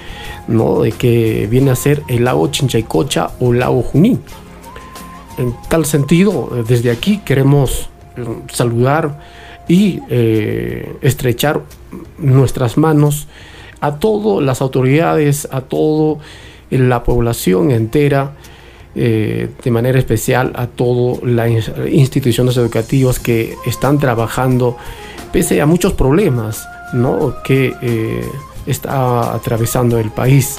¿no? 0.48 0.80
De 0.80 0.92
que 0.92 1.46
viene 1.50 1.70
a 1.70 1.76
ser 1.76 2.02
el 2.08 2.24
lago 2.24 2.48
Chinchaycocha 2.48 3.32
o 3.40 3.52
lago 3.52 3.82
Junín. 3.82 4.22
En 5.36 5.54
tal 5.68 5.84
sentido, 5.84 6.64
desde 6.66 6.90
aquí 6.90 7.18
queremos 7.18 7.90
eh, 8.16 8.24
saludar 8.50 9.20
y 9.68 10.00
eh, 10.08 10.96
estrechar 11.02 11.60
nuestras 12.18 12.78
manos 12.78 13.28
a 13.80 13.96
todas 13.96 14.42
las 14.44 14.62
autoridades, 14.62 15.46
a 15.50 15.60
toda 15.60 16.22
la 16.70 17.04
población 17.04 17.70
entera, 17.70 18.32
eh, 18.94 19.48
de 19.62 19.70
manera 19.70 19.98
especial 19.98 20.52
a 20.54 20.66
todas 20.66 21.22
las 21.22 21.50
instituciones 21.90 22.56
educativas 22.56 23.18
que 23.18 23.54
están 23.66 23.98
trabajando 23.98 24.76
pese 25.32 25.60
a 25.60 25.66
muchos 25.66 25.94
problemas 25.94 26.66
¿no? 26.92 27.34
que 27.42 27.74
está 28.66 29.34
atravesando 29.34 29.98
el 29.98 30.10
país 30.10 30.58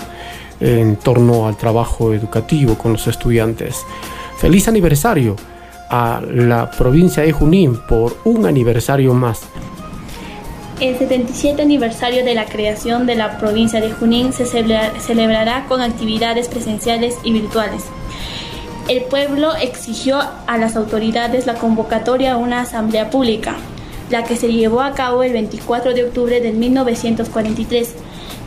en 0.59 0.95
torno 0.95 1.47
al 1.47 1.57
trabajo 1.57 2.13
educativo 2.13 2.75
con 2.75 2.93
los 2.93 3.07
estudiantes. 3.07 3.85
Feliz 4.37 4.67
aniversario 4.67 5.35
a 5.89 6.21
la 6.27 6.71
provincia 6.71 7.23
de 7.23 7.31
Junín 7.31 7.79
por 7.87 8.17
un 8.23 8.45
aniversario 8.45 9.13
más. 9.13 9.41
El 10.79 10.97
77 10.97 11.61
aniversario 11.61 12.25
de 12.25 12.33
la 12.33 12.45
creación 12.45 13.05
de 13.05 13.15
la 13.15 13.37
provincia 13.37 13.79
de 13.79 13.91
Junín 13.91 14.33
se 14.33 14.45
celebrará 14.45 15.65
con 15.67 15.81
actividades 15.81 16.47
presenciales 16.47 17.15
y 17.23 17.31
virtuales. 17.31 17.83
El 18.89 19.03
pueblo 19.03 19.55
exigió 19.55 20.19
a 20.45 20.57
las 20.57 20.75
autoridades 20.75 21.45
la 21.45 21.53
convocatoria 21.53 22.33
a 22.33 22.37
una 22.37 22.59
asamblea 22.59 23.09
pública, 23.09 23.55
la 24.09 24.25
que 24.25 24.35
se 24.35 24.51
llevó 24.51 24.81
a 24.81 24.91
cabo 24.91 25.23
el 25.23 25.31
24 25.31 25.93
de 25.93 26.03
octubre 26.03 26.41
de 26.41 26.51
1943, 26.51 27.95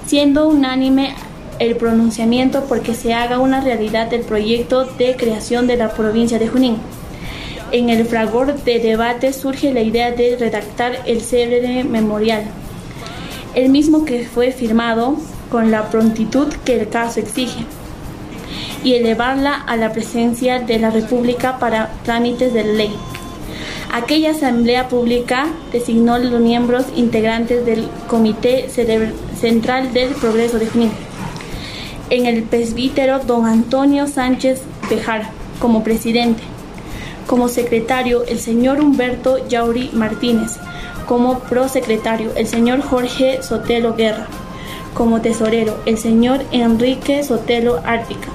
siendo 0.06 0.46
unánime 0.46 1.14
el 1.58 1.76
pronunciamiento 1.76 2.64
porque 2.64 2.92
se 2.92 3.14
haga 3.14 3.38
una 3.38 3.62
realidad 3.62 4.12
el 4.12 4.22
proyecto 4.22 4.84
de 4.84 5.16
creación 5.16 5.66
de 5.66 5.78
la 5.78 5.88
provincia 5.88 6.38
de 6.38 6.48
Junín. 6.48 6.76
En 7.72 7.88
el 7.88 8.04
fragor 8.04 8.62
de 8.62 8.78
debate 8.78 9.32
surge 9.32 9.72
la 9.72 9.80
idea 9.80 10.12
de 10.12 10.36
redactar 10.36 11.00
el 11.06 11.22
célebre 11.22 11.82
memorial, 11.82 12.44
el 13.54 13.70
mismo 13.70 14.04
que 14.04 14.26
fue 14.26 14.52
firmado 14.52 15.16
con 15.50 15.70
la 15.70 15.88
prontitud 15.88 16.48
que 16.66 16.78
el 16.78 16.90
caso 16.90 17.20
exige, 17.20 17.64
y 18.84 18.94
elevarla 18.94 19.54
a 19.54 19.76
la 19.76 19.92
presencia 19.92 20.58
de 20.60 20.78
la 20.78 20.90
República 20.90 21.58
para 21.58 21.90
trámites 22.04 22.52
de 22.52 22.64
ley. 22.64 22.94
Aquella 23.92 24.32
asamblea 24.32 24.88
pública 24.88 25.46
designó 25.72 26.18
los 26.18 26.40
miembros 26.40 26.86
integrantes 26.96 27.64
del 27.64 27.88
Comité 28.08 28.68
Central 28.68 29.92
del 29.92 30.10
Progreso 30.14 30.58
de 30.58 30.66
Junín 30.66 30.90
en 32.10 32.26
el 32.26 32.44
presbítero 32.44 33.18
don 33.20 33.46
Antonio 33.46 34.06
Sánchez 34.06 34.62
Bejar 34.88 35.28
como 35.58 35.82
presidente, 35.82 36.42
como 37.26 37.48
secretario 37.48 38.24
el 38.24 38.38
señor 38.38 38.80
Humberto 38.80 39.48
Yauri 39.48 39.90
Martínez, 39.92 40.52
como 41.06 41.40
prosecretario 41.40 42.32
el 42.36 42.46
señor 42.46 42.80
Jorge 42.82 43.42
Sotelo 43.42 43.94
Guerra, 43.94 44.26
como 44.94 45.20
tesorero 45.20 45.78
el 45.86 45.98
señor 45.98 46.44
Enrique 46.52 47.24
Sotelo 47.24 47.80
Ártica, 47.84 48.28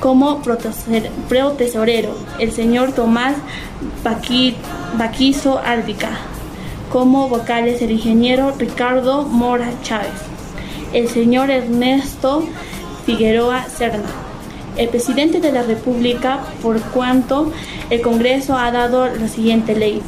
como 0.00 0.42
protesorero 0.42 2.14
el 2.38 2.52
señor 2.52 2.92
Tomás 2.92 3.36
Baquizo 4.98 5.58
Ártica, 5.58 6.10
como 6.92 7.28
vocales 7.28 7.82
el 7.82 7.90
ingeniero 7.90 8.52
Ricardo 8.58 9.22
Mora 9.24 9.70
Chávez, 9.82 10.12
el 10.92 11.08
señor 11.08 11.50
Ernesto 11.50 12.44
Figueroa 13.06 13.64
Serna, 13.68 14.08
el 14.76 14.88
presidente 14.88 15.40
de 15.40 15.52
la 15.52 15.62
República, 15.62 16.40
por 16.62 16.80
cuanto 16.80 17.52
el 17.90 18.00
Congreso 18.00 18.56
ha 18.56 18.70
dado 18.70 19.06
la 19.06 19.28
siguiente 19.28 19.74
ley. 19.74 20.02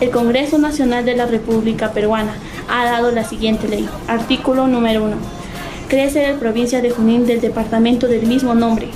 El 0.00 0.10
Congreso 0.10 0.58
Nacional 0.58 1.04
de 1.04 1.16
la 1.16 1.26
República 1.26 1.92
Peruana 1.92 2.34
ha 2.68 2.84
dado 2.84 3.10
la 3.10 3.24
siguiente 3.24 3.66
ley. 3.68 3.88
Artículo 4.06 4.68
número 4.68 5.04
1. 5.04 5.16
Crece 5.88 6.30
la 6.30 6.38
provincia 6.38 6.80
de 6.80 6.90
Junín 6.90 7.26
del 7.26 7.40
departamento 7.40 8.06
del 8.06 8.26
mismo 8.26 8.54
nombre, 8.54 8.88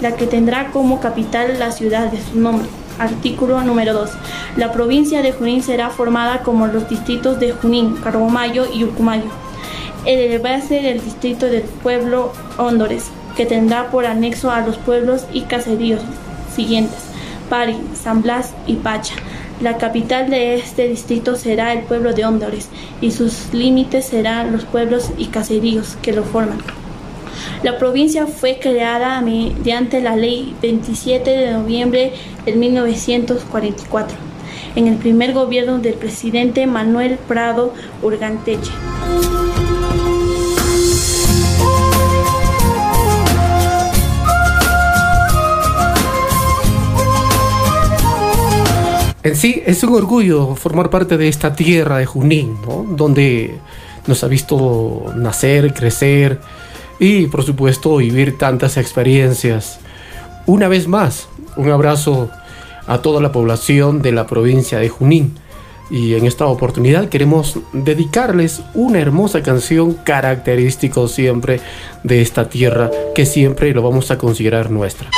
la 0.00 0.16
que 0.16 0.26
tendrá 0.26 0.70
como 0.70 1.00
capital 1.00 1.58
la 1.58 1.72
ciudad 1.72 2.10
de 2.10 2.20
su 2.22 2.38
nombre. 2.38 2.68
Artículo 2.98 3.62
número 3.62 3.92
2. 3.92 4.10
La 4.56 4.72
provincia 4.72 5.22
de 5.22 5.32
Junín 5.32 5.62
será 5.62 5.90
formada 5.90 6.42
como 6.42 6.66
los 6.66 6.88
distritos 6.88 7.38
de 7.38 7.52
Junín, 7.52 7.96
Carbomayo 7.96 8.66
y 8.72 8.84
Ucumayo 8.84 9.30
el 10.08 10.38
base 10.38 10.80
del 10.80 11.04
distrito 11.04 11.46
del 11.46 11.62
pueblo 11.62 12.32
Hondores, 12.56 13.10
que 13.36 13.46
tendrá 13.46 13.90
por 13.90 14.06
anexo 14.06 14.50
a 14.50 14.60
los 14.60 14.76
pueblos 14.78 15.26
y 15.32 15.42
caseríos 15.42 16.00
siguientes, 16.54 16.98
Pari, 17.50 17.76
San 17.94 18.22
Blas 18.22 18.54
y 18.66 18.74
Pacha. 18.76 19.14
La 19.60 19.76
capital 19.76 20.30
de 20.30 20.54
este 20.54 20.88
distrito 20.88 21.36
será 21.36 21.72
el 21.72 21.80
pueblo 21.80 22.14
de 22.14 22.24
Hondores 22.24 22.68
y 23.00 23.10
sus 23.10 23.52
límites 23.52 24.06
serán 24.06 24.52
los 24.52 24.64
pueblos 24.64 25.10
y 25.18 25.26
caseríos 25.26 25.96
que 26.00 26.12
lo 26.12 26.22
forman. 26.22 26.58
La 27.62 27.76
provincia 27.76 28.28
fue 28.28 28.60
creada 28.60 29.20
mediante 29.20 30.00
la 30.00 30.14
ley 30.14 30.54
27 30.62 31.28
de 31.28 31.52
noviembre 31.52 32.12
de 32.44 32.52
1944, 32.52 34.16
en 34.76 34.86
el 34.86 34.96
primer 34.96 35.32
gobierno 35.32 35.80
del 35.80 35.94
presidente 35.94 36.68
Manuel 36.68 37.18
Prado 37.26 37.74
Urganteche. 38.00 38.70
En 49.24 49.34
sí 49.34 49.62
es 49.66 49.82
un 49.82 49.94
orgullo 49.94 50.54
formar 50.54 50.90
parte 50.90 51.18
de 51.18 51.26
esta 51.26 51.56
tierra 51.56 51.98
de 51.98 52.06
Junín, 52.06 52.56
donde 52.96 53.58
nos 54.06 54.22
ha 54.22 54.28
visto 54.28 55.12
nacer, 55.16 55.74
crecer 55.74 56.38
y 56.98 57.26
por 57.26 57.44
supuesto 57.44 57.96
vivir 57.96 58.38
tantas 58.38 58.76
experiencias. 58.76 59.80
Una 60.46 60.68
vez 60.68 60.88
más, 60.88 61.28
un 61.56 61.70
abrazo 61.70 62.30
a 62.86 63.02
toda 63.02 63.20
la 63.20 63.32
población 63.32 64.02
de 64.02 64.12
la 64.12 64.26
provincia 64.26 64.78
de 64.78 64.88
Junín. 64.88 65.34
Y 65.90 66.14
en 66.14 66.26
esta 66.26 66.46
oportunidad 66.46 67.08
queremos 67.08 67.58
dedicarles 67.72 68.62
una 68.74 68.98
hermosa 68.98 69.42
canción 69.42 69.94
característico 69.94 71.08
siempre 71.08 71.60
de 72.02 72.20
esta 72.20 72.48
tierra 72.48 72.90
que 73.14 73.24
siempre 73.24 73.72
lo 73.72 73.82
vamos 73.82 74.10
a 74.10 74.18
considerar 74.18 74.70
nuestra. 74.70 75.08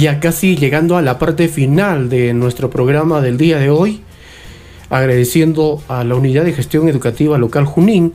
Ya 0.00 0.18
casi 0.18 0.56
llegando 0.56 0.96
a 0.96 1.02
la 1.02 1.18
parte 1.18 1.46
final 1.46 2.08
de 2.08 2.32
nuestro 2.32 2.70
programa 2.70 3.20
del 3.20 3.36
día 3.36 3.58
de 3.58 3.68
hoy, 3.68 4.00
agradeciendo 4.88 5.82
a 5.88 6.04
la 6.04 6.14
Unidad 6.14 6.44
de 6.44 6.54
Gestión 6.54 6.88
Educativa 6.88 7.36
Local 7.36 7.66
Junín 7.66 8.14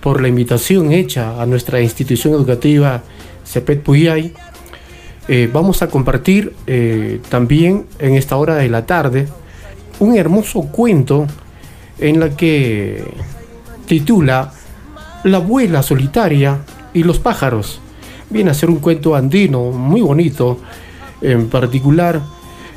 por 0.00 0.22
la 0.22 0.28
invitación 0.28 0.92
hecha 0.92 1.42
a 1.42 1.46
nuestra 1.46 1.80
institución 1.80 2.34
educativa 2.34 3.02
CEPET 3.44 3.82
Puyay. 3.82 4.32
Eh, 5.26 5.50
vamos 5.52 5.82
a 5.82 5.88
compartir 5.88 6.54
eh, 6.68 7.20
también 7.28 7.86
en 7.98 8.14
esta 8.14 8.36
hora 8.36 8.54
de 8.54 8.68
la 8.68 8.86
tarde 8.86 9.26
un 9.98 10.16
hermoso 10.16 10.62
cuento 10.70 11.26
en 11.98 12.20
la 12.20 12.36
que 12.36 13.02
titula 13.86 14.52
La 15.24 15.38
abuela 15.38 15.82
solitaria 15.82 16.60
y 16.92 17.02
los 17.02 17.18
pájaros. 17.18 17.80
Viene 18.30 18.52
a 18.52 18.54
ser 18.54 18.70
un 18.70 18.78
cuento 18.78 19.16
andino 19.16 19.72
muy 19.72 20.00
bonito, 20.00 20.60
en 21.24 21.48
particular 21.48 22.20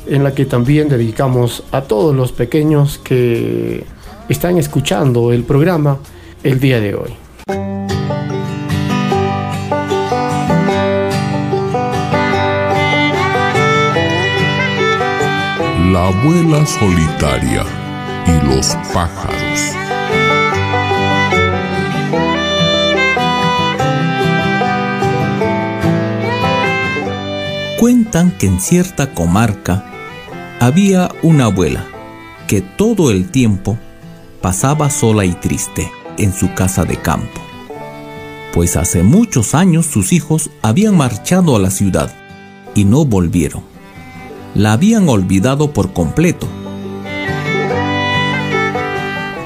en 0.08 0.24
la 0.24 0.34
que 0.34 0.46
también 0.46 0.88
dedicamos 0.88 1.64
a 1.72 1.82
todos 1.82 2.16
los 2.16 2.32
pequeños 2.32 2.98
que 2.98 3.84
están 4.30 4.58
escuchando 4.58 5.32
el 5.34 5.44
programa 5.44 5.98
el 6.44 6.60
día 6.60 6.80
de 6.80 6.96
hoy. 6.96 7.14
La 15.92 16.08
abuela 16.08 16.66
solitaria 16.66 17.64
y 18.28 18.46
los 18.48 18.76
pájaros. 18.94 19.47
Que 28.40 28.48
en 28.48 28.60
cierta 28.60 29.14
comarca 29.14 29.84
había 30.60 31.12
una 31.22 31.46
abuela 31.46 31.86
que 32.48 32.62
todo 32.62 33.12
el 33.12 33.30
tiempo 33.30 33.78
pasaba 34.42 34.90
sola 34.90 35.24
y 35.26 35.34
triste 35.34 35.92
en 36.18 36.34
su 36.34 36.52
casa 36.56 36.84
de 36.86 36.96
campo, 36.98 37.40
pues 38.54 38.76
hace 38.76 39.04
muchos 39.04 39.54
años 39.54 39.86
sus 39.86 40.14
hijos 40.14 40.50
habían 40.64 40.98
marchado 40.98 41.56
a 41.56 41.60
la 41.60 41.70
ciudad 41.70 42.12
y 42.74 42.86
no 42.86 43.06
volvieron. 43.06 43.62
La 44.56 44.72
habían 44.72 45.10
olvidado 45.10 45.72
por 45.72 45.94
completo. 45.94 46.48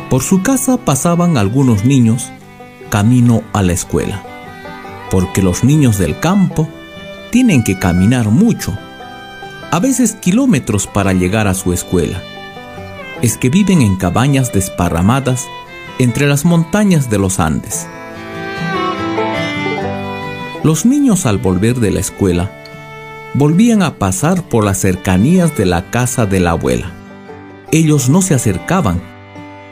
Por 0.10 0.22
su 0.22 0.44
casa 0.44 0.78
pasaban 0.78 1.38
algunos 1.38 1.84
niños 1.84 2.32
camino 2.90 3.44
a 3.52 3.64
la 3.64 3.74
escuela, 3.74 4.24
porque 5.10 5.42
los 5.42 5.66
niños 5.66 5.98
del 5.98 6.20
campo 6.20 6.70
tienen 7.32 7.64
que 7.64 7.80
caminar 7.80 8.30
mucho, 8.30 8.78
a 9.72 9.80
veces 9.80 10.16
kilómetros 10.16 10.86
para 10.86 11.14
llegar 11.14 11.48
a 11.48 11.54
su 11.54 11.72
escuela. 11.74 12.22
Es 13.22 13.38
que 13.38 13.50
viven 13.50 13.82
en 13.82 13.96
cabañas 13.96 14.52
desparramadas 14.52 15.48
entre 15.98 16.28
las 16.28 16.44
montañas 16.44 17.10
de 17.10 17.18
los 17.18 17.40
Andes. 17.40 17.88
Los 20.64 20.86
niños 20.86 21.26
al 21.26 21.38
volver 21.38 21.80
de 21.80 21.92
la 21.92 22.02
escuela 22.02 22.52
volvían 23.34 23.82
a 23.82 23.96
pasar 23.96 24.44
por 24.44 24.66
las 24.66 24.80
cercanías 24.80 25.56
de 25.58 25.66
la 25.66 25.90
casa 25.90 26.26
de 26.26 26.42
la 26.42 26.52
abuela. 26.52 26.92
Ellos 27.72 28.10
no 28.10 28.22
se 28.22 28.34
acercaban, 28.34 29.02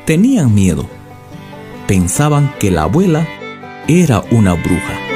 tenían 0.05 0.55
miedo, 0.55 0.88
pensaban 1.88 2.53
que 2.60 2.72
la 2.72 2.84
abuela 2.84 3.28
era 3.88 4.24
una 4.32 4.53
bruja. 4.53 5.09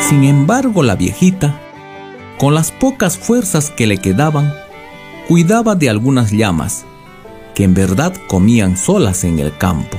Sin 0.00 0.24
embargo, 0.24 0.82
la 0.82 0.94
viejita, 0.94 1.60
con 2.38 2.54
las 2.54 2.70
pocas 2.70 3.18
fuerzas 3.18 3.70
que 3.70 3.86
le 3.86 3.98
quedaban, 3.98 4.52
cuidaba 5.26 5.74
de 5.74 5.90
algunas 5.90 6.30
llamas 6.30 6.84
que 7.54 7.64
en 7.64 7.74
verdad 7.74 8.14
comían 8.28 8.76
solas 8.76 9.24
en 9.24 9.38
el 9.38 9.56
campo. 9.56 9.96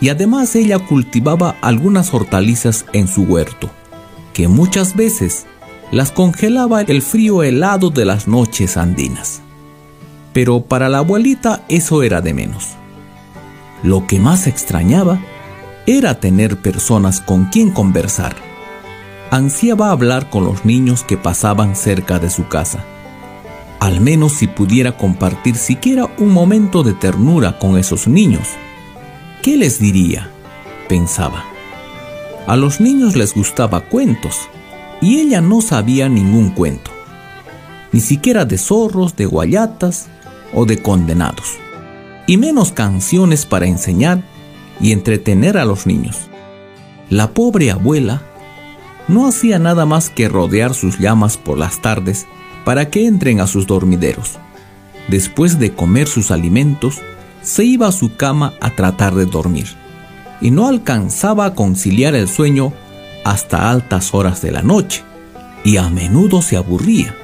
Y 0.00 0.08
además 0.08 0.56
ella 0.56 0.78
cultivaba 0.78 1.56
algunas 1.60 2.14
hortalizas 2.14 2.86
en 2.92 3.06
su 3.06 3.22
huerto, 3.22 3.70
que 4.32 4.48
muchas 4.48 4.96
veces 4.96 5.46
las 5.92 6.10
congelaba 6.10 6.80
el 6.80 7.02
frío 7.02 7.42
helado 7.42 7.90
de 7.90 8.04
las 8.04 8.26
noches 8.26 8.76
andinas. 8.76 9.42
Pero 10.32 10.62
para 10.62 10.88
la 10.88 10.98
abuelita 10.98 11.62
eso 11.68 12.02
era 12.02 12.20
de 12.20 12.32
menos. 12.32 12.70
Lo 13.82 14.06
que 14.06 14.18
más 14.18 14.46
extrañaba 14.46 15.20
era 15.86 16.18
tener 16.20 16.56
personas 16.56 17.20
con 17.20 17.46
quien 17.46 17.70
conversar 17.70 18.47
ansiaba 19.30 19.90
hablar 19.90 20.30
con 20.30 20.44
los 20.44 20.64
niños 20.64 21.04
que 21.04 21.16
pasaban 21.16 21.76
cerca 21.76 22.18
de 22.18 22.30
su 22.30 22.48
casa. 22.48 22.84
Al 23.80 24.00
menos 24.00 24.32
si 24.32 24.46
pudiera 24.46 24.96
compartir 24.96 25.56
siquiera 25.56 26.08
un 26.18 26.32
momento 26.32 26.82
de 26.82 26.94
ternura 26.94 27.58
con 27.58 27.78
esos 27.78 28.08
niños. 28.08 28.48
¿Qué 29.42 29.56
les 29.56 29.78
diría? 29.78 30.30
pensaba. 30.88 31.44
A 32.46 32.56
los 32.56 32.80
niños 32.80 33.14
les 33.14 33.34
gustaba 33.34 33.82
cuentos 33.82 34.48
y 35.02 35.20
ella 35.20 35.42
no 35.42 35.60
sabía 35.60 36.08
ningún 36.08 36.50
cuento, 36.50 36.90
ni 37.92 38.00
siquiera 38.00 38.46
de 38.46 38.56
zorros, 38.56 39.14
de 39.16 39.26
guayatas 39.26 40.08
o 40.54 40.64
de 40.64 40.80
condenados, 40.82 41.58
y 42.26 42.38
menos 42.38 42.72
canciones 42.72 43.44
para 43.44 43.66
enseñar 43.66 44.22
y 44.80 44.92
entretener 44.92 45.58
a 45.58 45.66
los 45.66 45.86
niños. 45.86 46.16
La 47.10 47.32
pobre 47.32 47.70
abuela 47.70 48.22
no 49.08 49.26
hacía 49.26 49.58
nada 49.58 49.86
más 49.86 50.10
que 50.10 50.28
rodear 50.28 50.74
sus 50.74 50.98
llamas 50.98 51.36
por 51.36 51.58
las 51.58 51.80
tardes 51.80 52.26
para 52.64 52.90
que 52.90 53.06
entren 53.06 53.40
a 53.40 53.46
sus 53.46 53.66
dormideros. 53.66 54.38
Después 55.08 55.58
de 55.58 55.72
comer 55.72 56.06
sus 56.06 56.30
alimentos, 56.30 57.00
se 57.42 57.64
iba 57.64 57.88
a 57.88 57.92
su 57.92 58.14
cama 58.16 58.54
a 58.60 58.74
tratar 58.76 59.14
de 59.14 59.24
dormir, 59.24 59.66
y 60.40 60.50
no 60.50 60.68
alcanzaba 60.68 61.46
a 61.46 61.54
conciliar 61.54 62.14
el 62.14 62.28
sueño 62.28 62.74
hasta 63.24 63.70
altas 63.70 64.12
horas 64.12 64.42
de 64.42 64.52
la 64.52 64.62
noche, 64.62 65.02
y 65.64 65.78
a 65.78 65.88
menudo 65.88 66.42
se 66.42 66.56
aburría. 66.56 67.14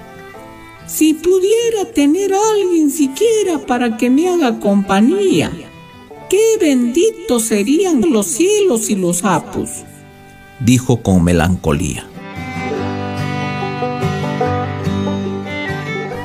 Si 0.87 1.15
pudiera 1.15 1.93
tener 1.95 2.33
a 2.33 2.39
alguien 2.55 2.91
siquiera 2.91 3.59
para 3.67 3.97
que 3.99 4.09
me 4.09 4.29
haga 4.29 4.61
compañía, 4.61 5.51
qué 6.31 6.57
benditos 6.59 7.45
serían 7.45 8.03
los 8.11 8.27
cielos 8.27 8.89
y 8.89 8.97
los 8.97 9.19
sapos 9.19 9.85
dijo 10.61 11.03
con 11.03 11.25
melancolía. 11.25 12.07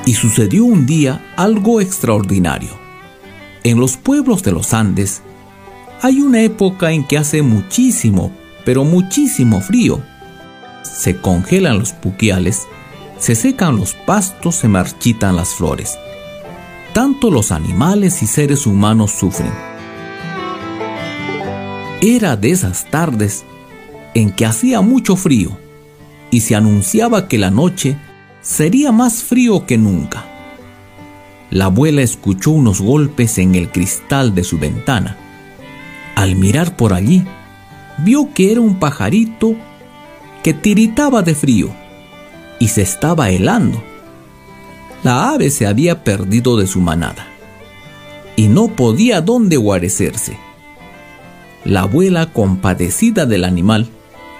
Y 0.06 0.14
sucedió 0.14 0.64
un 0.64 0.86
día 0.86 1.24
algo 1.36 1.80
extraordinario. 1.80 2.70
En 3.62 3.78
los 3.78 3.96
pueblos 3.96 4.42
de 4.42 4.52
los 4.52 4.72
Andes 4.72 5.22
hay 6.02 6.20
una 6.20 6.42
época 6.42 6.92
en 6.92 7.04
que 7.06 7.18
hace 7.18 7.42
muchísimo, 7.42 8.32
pero 8.64 8.84
muchísimo 8.84 9.60
frío. 9.60 10.02
Se 10.82 11.20
congelan 11.20 11.78
los 11.78 11.92
puquiales, 11.92 12.66
se 13.18 13.34
secan 13.34 13.76
los 13.76 13.94
pastos, 13.94 14.56
se 14.56 14.68
marchitan 14.68 15.36
las 15.36 15.50
flores. 15.50 15.98
Tanto 16.94 17.30
los 17.30 17.52
animales 17.52 18.22
y 18.22 18.26
seres 18.26 18.66
humanos 18.66 19.12
sufren. 19.12 19.52
Era 22.00 22.34
de 22.36 22.50
esas 22.50 22.86
tardes 22.86 23.44
en 24.14 24.30
que 24.30 24.46
hacía 24.46 24.80
mucho 24.80 25.16
frío 25.16 25.56
y 26.30 26.40
se 26.40 26.54
anunciaba 26.54 27.28
que 27.28 27.38
la 27.38 27.50
noche 27.50 27.96
sería 28.40 28.92
más 28.92 29.22
frío 29.22 29.66
que 29.66 29.78
nunca. 29.78 30.24
La 31.50 31.66
abuela 31.66 32.02
escuchó 32.02 32.52
unos 32.52 32.80
golpes 32.80 33.38
en 33.38 33.54
el 33.54 33.70
cristal 33.70 34.34
de 34.34 34.44
su 34.44 34.58
ventana. 34.58 35.16
Al 36.14 36.36
mirar 36.36 36.76
por 36.76 36.92
allí, 36.92 37.24
vio 37.98 38.32
que 38.32 38.52
era 38.52 38.60
un 38.60 38.78
pajarito 38.78 39.56
que 40.42 40.54
tiritaba 40.54 41.22
de 41.22 41.34
frío 41.34 41.70
y 42.58 42.68
se 42.68 42.82
estaba 42.82 43.30
helando. 43.30 43.82
La 45.02 45.30
ave 45.30 45.50
se 45.50 45.66
había 45.66 46.04
perdido 46.04 46.56
de 46.56 46.66
su 46.66 46.80
manada 46.80 47.26
y 48.36 48.48
no 48.48 48.68
podía 48.68 49.20
dónde 49.20 49.56
guarecerse. 49.56 50.38
La 51.64 51.80
abuela, 51.80 52.32
compadecida 52.32 53.26
del 53.26 53.44
animal, 53.44 53.90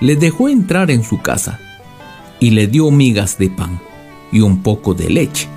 le 0.00 0.16
dejó 0.16 0.48
entrar 0.48 0.90
en 0.90 1.04
su 1.04 1.20
casa 1.20 1.60
y 2.40 2.50
le 2.50 2.66
dio 2.66 2.90
migas 2.90 3.36
de 3.36 3.50
pan 3.50 3.78
y 4.32 4.40
un 4.40 4.62
poco 4.62 4.94
de 4.94 5.10
leche. 5.10 5.48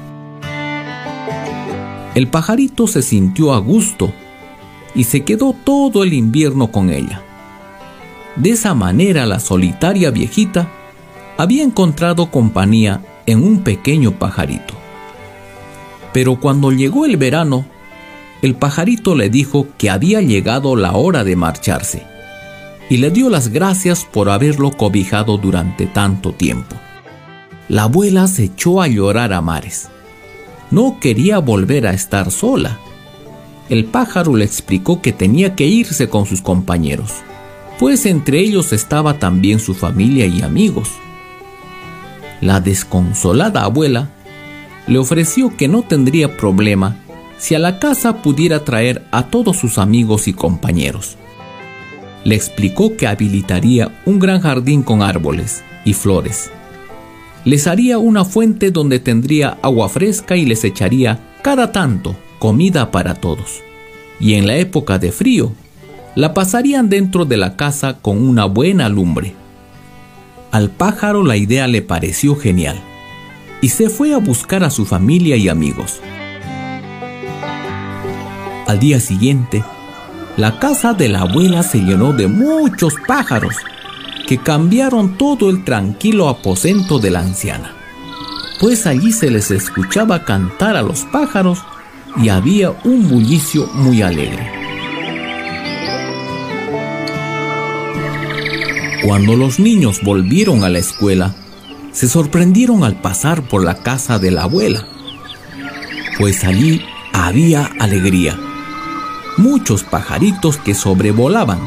El 2.14 2.28
pajarito 2.28 2.86
se 2.88 3.02
sintió 3.02 3.54
a 3.54 3.60
gusto 3.60 4.12
y 4.94 5.06
se 5.06 5.24
quedó 5.24 5.54
todo 5.54 6.04
el 6.04 6.14
invierno 6.14 6.72
con 6.72 6.90
ella. 6.90 7.24
De 8.36 8.52
esa 8.52 8.74
manera 8.74 9.26
la 9.26 9.40
solitaria 9.40 10.12
viejita 10.12 10.68
había 11.38 11.64
encontrado 11.64 12.30
compañía 12.30 13.02
en 13.26 13.44
un 13.44 13.64
pequeño 13.64 14.12
pajarito. 14.12 14.74
Pero 16.12 16.40
cuando 16.40 16.72
llegó 16.72 17.06
el 17.06 17.18
verano, 17.18 17.66
el 18.42 18.56
pajarito 18.56 19.16
le 19.16 19.30
dijo 19.30 19.68
que 19.78 19.90
había 19.90 20.22
llegado 20.22 20.76
la 20.76 20.92
hora 20.94 21.24
de 21.24 21.36
marcharse 21.36 22.13
y 22.90 22.98
le 22.98 23.12
dio 23.12 23.30
las 23.30 23.50
gracias 23.50 24.06
por 24.06 24.30
haberlo 24.30 24.72
cobijado 24.72 25.38
durante 25.38 25.86
tanto 25.86 26.34
tiempo. 26.34 26.76
la 27.70 27.84
abuela 27.84 28.28
se 28.28 28.44
echó 28.44 28.82
a 28.82 28.88
llorar 28.88 29.34
a 29.34 29.42
mares. 29.42 29.90
No 30.70 31.00
quería 31.00 31.40
volver 31.40 31.88
a 31.88 31.94
estar 31.94 32.30
sola. 32.30 32.78
El 33.70 33.86
pájaro 33.86 34.36
le 34.36 34.46
explicó 34.46 35.02
que 35.02 35.14
tenía 35.14 35.56
que 35.56 35.66
irse 35.66 36.10
con 36.10 36.26
sus 36.26 36.42
compañeros, 36.42 37.14
pues 37.80 38.06
entre 38.06 38.40
ellos 38.40 38.74
estaba 38.74 39.18
también 39.20 39.60
su 39.60 39.74
familia 39.74 40.26
y 40.26 40.42
amigos. 40.42 40.90
La 42.42 42.60
desconsolada 42.60 43.64
abuela 43.64 44.10
le 44.88 44.98
ofreció 44.98 45.56
que 45.56 45.68
no 45.68 45.82
tendría 45.82 46.36
problema 46.36 46.98
si 47.38 47.56
a 47.56 47.60
la 47.60 47.80
casa 47.80 48.22
pudiera 48.22 48.64
traer 48.66 49.06
a 49.12 49.28
todos 49.28 49.58
sus 49.58 49.78
amigos 49.78 50.28
y 50.28 50.34
compañeros. 50.34 51.18
Le 52.24 52.36
explicó 52.36 52.96
que 52.96 53.08
habilitaría 53.08 54.02
un 54.06 54.20
gran 54.20 54.42
jardín 54.42 54.84
con 54.84 55.02
árboles 55.02 55.64
y 55.86 55.94
flores. 55.94 56.52
Les 57.46 57.68
haría 57.68 57.98
una 57.98 58.24
fuente 58.24 58.72
donde 58.72 59.00
tendría 59.00 59.58
agua 59.62 59.90
fresca 59.90 60.38
y 60.38 60.46
les 60.46 60.64
echaría 60.64 61.20
cada 61.42 61.72
tanto 61.72 62.16
comida 62.40 62.92
para 62.92 63.16
todos. 63.16 63.62
Y 64.20 64.36
en 64.36 64.48
la 64.48 64.56
época 64.56 65.00
de 65.00 65.12
frío, 65.12 65.52
la 66.16 66.34
pasarían 66.34 66.90
dentro 66.90 67.26
de 67.26 67.38
la 67.38 67.56
casa 67.58 67.98
con 68.02 68.26
una 68.26 68.46
buena 68.46 68.88
lumbre. 68.88 69.34
Al 70.52 70.70
pájaro 70.70 71.24
la 71.24 71.36
idea 71.36 71.68
le 71.68 71.82
pareció 71.82 72.36
genial 72.36 72.80
y 73.62 73.70
se 73.70 73.90
fue 73.90 74.14
a 74.14 74.18
buscar 74.18 74.64
a 74.64 74.70
su 74.70 74.86
familia 74.86 75.36
y 75.36 75.50
amigos. 75.50 76.00
Al 78.68 78.80
día 78.80 79.00
siguiente, 79.00 79.64
la 80.38 80.60
casa 80.60 80.94
de 80.94 81.10
la 81.10 81.22
abuela 81.22 81.62
se 81.62 81.80
llenó 81.80 82.12
de 82.12 82.28
muchos 82.28 82.96
pájaros 83.08 83.56
que 84.28 84.40
cambiaron 84.40 85.18
todo 85.18 85.50
el 85.50 85.64
tranquilo 85.64 86.28
aposento 86.28 86.98
de 86.98 87.12
la 87.12 87.20
anciana, 87.20 87.76
pues 88.60 88.88
allí 88.88 89.12
se 89.12 89.30
les 89.30 89.52
escuchaba 89.52 90.26
cantar 90.26 90.76
a 90.76 90.82
los 90.82 91.04
pájaros 91.06 91.60
y 92.18 92.30
había 92.30 92.72
un 92.84 93.08
bullicio 93.08 93.68
muy 93.74 94.02
alegre. 94.02 94.52
Cuando 99.06 99.36
los 99.36 99.60
niños 99.60 100.00
volvieron 100.02 100.64
a 100.64 100.70
la 100.70 100.80
escuela, 100.80 101.36
se 101.92 102.08
sorprendieron 102.08 102.84
al 102.84 102.96
pasar 102.96 103.44
por 103.44 103.64
la 103.64 103.76
casa 103.76 104.18
de 104.18 104.32
la 104.32 104.44
abuela, 104.44 104.88
pues 106.18 106.44
allí 106.44 106.82
había 107.12 107.70
alegría. 107.80 108.40
Muchos 109.38 109.84
pajaritos 109.84 110.58
que 110.58 110.76
sobrevolaban 110.76 111.60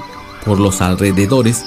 por 0.44 0.60
los 0.60 0.80
alrededores 0.80 1.64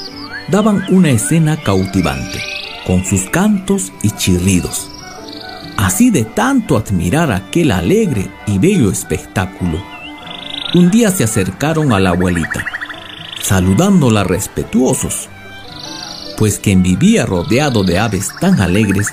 daban 0.50 0.84
una 0.90 1.10
escena 1.10 1.58
cautivante, 1.58 2.40
con 2.88 3.04
sus 3.04 3.30
cantos 3.30 3.92
y 4.02 4.12
chirridos. 4.12 4.90
Así 5.78 6.10
de 6.10 6.26
tanto 6.26 6.78
admirar 6.78 7.32
aquel 7.32 7.72
alegre 7.72 8.30
y 8.48 8.58
bello 8.58 8.92
espectáculo, 8.92 9.82
un 10.74 10.90
día 10.92 11.12
se 11.12 11.24
acercaron 11.24 11.92
a 11.92 12.00
la 12.00 12.12
abuelita, 12.12 12.66
saludándola 13.42 14.24
respetuosos, 14.24 15.30
pues 16.38 16.60
quien 16.60 16.84
vivía 16.84 17.26
rodeado 17.26 17.84
de 17.84 18.00
aves 18.00 18.30
tan 18.40 18.62
alegres 18.62 19.12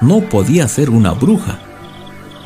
no 0.00 0.20
podía 0.20 0.66
ser 0.68 0.90
una 0.90 1.12
bruja. 1.12 1.60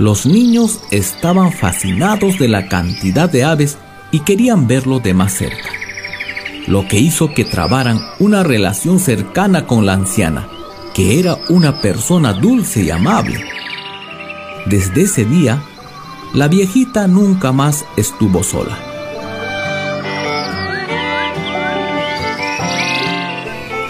Los 0.00 0.24
niños 0.24 0.80
estaban 0.90 1.52
fascinados 1.52 2.38
de 2.38 2.48
la 2.48 2.68
cantidad 2.68 3.28
de 3.28 3.44
aves 3.44 3.76
y 4.10 4.20
querían 4.20 4.66
verlo 4.66 4.98
de 4.98 5.12
más 5.12 5.34
cerca, 5.34 5.68
lo 6.66 6.88
que 6.88 6.98
hizo 6.98 7.34
que 7.34 7.44
trabaran 7.44 8.00
una 8.18 8.42
relación 8.42 8.98
cercana 8.98 9.66
con 9.66 9.84
la 9.84 9.92
anciana, 9.92 10.48
que 10.94 11.20
era 11.20 11.36
una 11.50 11.82
persona 11.82 12.32
dulce 12.32 12.84
y 12.84 12.90
amable. 12.90 13.44
Desde 14.64 15.02
ese 15.02 15.26
día, 15.26 15.62
la 16.32 16.48
viejita 16.48 17.06
nunca 17.06 17.52
más 17.52 17.84
estuvo 17.98 18.42
sola. 18.42 18.78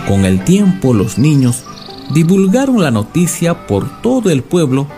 Con 0.09 0.25
el 0.25 0.43
tiempo 0.43 0.93
los 0.93 1.19
niños 1.19 1.63
divulgaron 2.13 2.83
la 2.83 2.91
noticia 2.91 3.69
por 3.69 4.03
todo 4.03 4.31
el 4.31 4.43
pueblo 4.43 4.89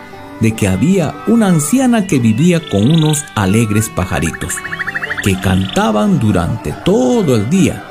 de 0.43 0.53
que 0.53 0.67
había 0.67 1.15
una 1.25 1.47
anciana 1.47 2.05
que 2.05 2.19
vivía 2.19 2.59
con 2.69 2.91
unos 2.91 3.23
alegres 3.33 3.87
pajaritos, 3.87 4.53
que 5.23 5.39
cantaban 5.39 6.19
durante 6.19 6.73
todo 6.83 7.37
el 7.37 7.49
día. 7.49 7.85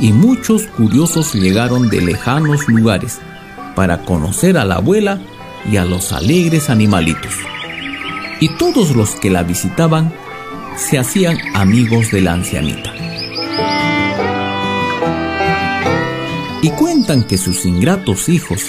Y 0.00 0.14
muchos 0.14 0.62
curiosos 0.62 1.34
llegaron 1.34 1.90
de 1.90 2.00
lejanos 2.00 2.66
lugares 2.66 3.18
para 3.76 3.98
conocer 4.06 4.56
a 4.56 4.64
la 4.64 4.76
abuela 4.76 5.20
y 5.70 5.76
a 5.76 5.84
los 5.84 6.12
alegres 6.12 6.70
animalitos. 6.70 7.34
Y 8.40 8.48
todos 8.56 8.96
los 8.96 9.16
que 9.16 9.28
la 9.28 9.42
visitaban 9.42 10.10
se 10.78 10.98
hacían 10.98 11.36
amigos 11.52 12.10
de 12.10 12.22
la 12.22 12.32
ancianita. 12.32 12.94
Y 16.62 16.70
cuentan 16.70 17.24
que 17.24 17.36
sus 17.36 17.66
ingratos 17.66 18.30
hijos 18.30 18.62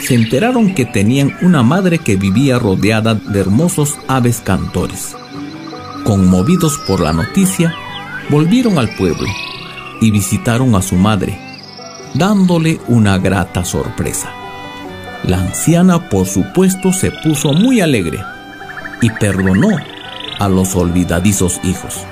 se 0.00 0.14
enteraron 0.14 0.74
que 0.74 0.84
tenían 0.84 1.36
una 1.42 1.62
madre 1.62 1.98
que 1.98 2.16
vivía 2.16 2.58
rodeada 2.58 3.14
de 3.14 3.40
hermosos 3.40 3.96
aves 4.08 4.40
cantores. 4.40 5.16
Conmovidos 6.04 6.78
por 6.86 7.00
la 7.00 7.12
noticia, 7.12 7.74
volvieron 8.28 8.78
al 8.78 8.88
pueblo 8.96 9.26
y 10.00 10.10
visitaron 10.10 10.74
a 10.74 10.82
su 10.82 10.94
madre, 10.94 11.38
dándole 12.14 12.80
una 12.88 13.18
grata 13.18 13.64
sorpresa. 13.64 14.30
La 15.24 15.40
anciana, 15.40 16.08
por 16.08 16.26
supuesto, 16.26 16.92
se 16.92 17.10
puso 17.10 17.52
muy 17.52 17.80
alegre 17.80 18.20
y 19.00 19.10
perdonó 19.10 19.76
a 20.38 20.48
los 20.48 20.76
olvidadizos 20.76 21.60
hijos, 21.64 22.04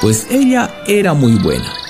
pues 0.00 0.26
ella 0.30 0.70
era 0.86 1.14
muy 1.14 1.36
buena. 1.36 1.85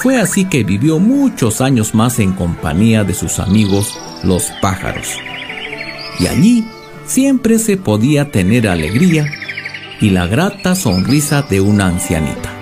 Fue 0.00 0.20
así 0.20 0.44
que 0.44 0.62
vivió 0.62 1.00
muchos 1.00 1.60
años 1.60 1.92
más 1.94 2.20
en 2.20 2.32
compañía 2.32 3.02
de 3.02 3.14
sus 3.14 3.40
amigos 3.40 3.98
los 4.22 4.44
pájaros. 4.62 5.08
Y 6.20 6.28
allí 6.28 6.64
siempre 7.04 7.58
se 7.58 7.76
podía 7.76 8.30
tener 8.30 8.68
alegría 8.68 9.26
y 10.00 10.10
la 10.10 10.26
grata 10.26 10.76
sonrisa 10.76 11.42
de 11.42 11.60
una 11.60 11.86
ancianita. 11.86 12.57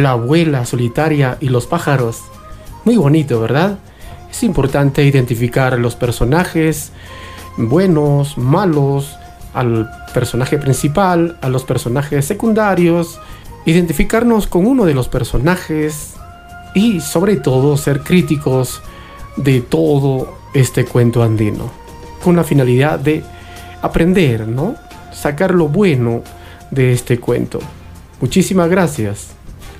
La 0.00 0.12
abuela 0.12 0.64
solitaria 0.64 1.36
y 1.40 1.50
los 1.50 1.66
pájaros. 1.66 2.22
Muy 2.86 2.96
bonito, 2.96 3.38
¿verdad? 3.38 3.78
Es 4.30 4.42
importante 4.42 5.04
identificar 5.04 5.78
los 5.78 5.94
personajes 5.94 6.90
buenos, 7.58 8.38
malos, 8.38 9.18
al 9.52 9.90
personaje 10.14 10.56
principal, 10.56 11.36
a 11.42 11.50
los 11.50 11.64
personajes 11.64 12.24
secundarios, 12.24 13.20
identificarnos 13.66 14.46
con 14.46 14.66
uno 14.66 14.86
de 14.86 14.94
los 14.94 15.08
personajes 15.08 16.14
y 16.74 17.00
sobre 17.02 17.36
todo 17.36 17.76
ser 17.76 18.00
críticos 18.00 18.80
de 19.36 19.60
todo 19.60 20.34
este 20.54 20.86
cuento 20.86 21.22
andino, 21.22 21.70
con 22.24 22.36
la 22.36 22.44
finalidad 22.44 22.98
de 22.98 23.22
aprender, 23.82 24.48
¿no? 24.48 24.76
Sacar 25.12 25.54
lo 25.54 25.68
bueno 25.68 26.22
de 26.70 26.94
este 26.94 27.20
cuento. 27.20 27.58
Muchísimas 28.22 28.70
gracias 28.70 29.34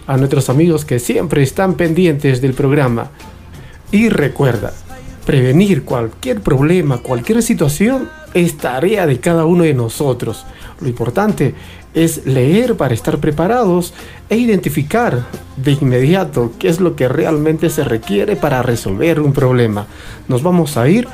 a 0.06 0.16
nuestros 0.16 0.48
amigos 0.48 0.84
que 0.84 0.98
siempre 0.98 1.42
están 1.42 1.74
pendientes 1.74 2.40
del 2.40 2.54
programa. 2.54 3.10
Y 3.92 4.08
recuerda, 4.08 4.72
prevenir 5.26 5.84
cualquier 5.84 6.40
problema, 6.40 6.98
cualquier 6.98 7.42
situación 7.42 8.08
es 8.34 8.56
tarea 8.56 9.06
de 9.06 9.20
cada 9.20 9.44
uno 9.44 9.64
de 9.64 9.74
nosotros. 9.74 10.44
Lo 10.80 10.88
importante 10.88 11.54
es 11.94 12.24
leer 12.26 12.76
para 12.76 12.94
estar 12.94 13.18
preparados 13.18 13.92
e 14.28 14.36
identificar 14.36 15.26
de 15.56 15.72
inmediato 15.72 16.52
qué 16.58 16.68
es 16.68 16.80
lo 16.80 16.94
que 16.94 17.08
realmente 17.08 17.68
se 17.68 17.84
requiere 17.84 18.36
para 18.36 18.62
resolver 18.62 19.20
un 19.20 19.32
problema. 19.32 19.86
Nos 20.28 20.42
vamos 20.42 20.76
a 20.76 20.88
ir 20.88 21.08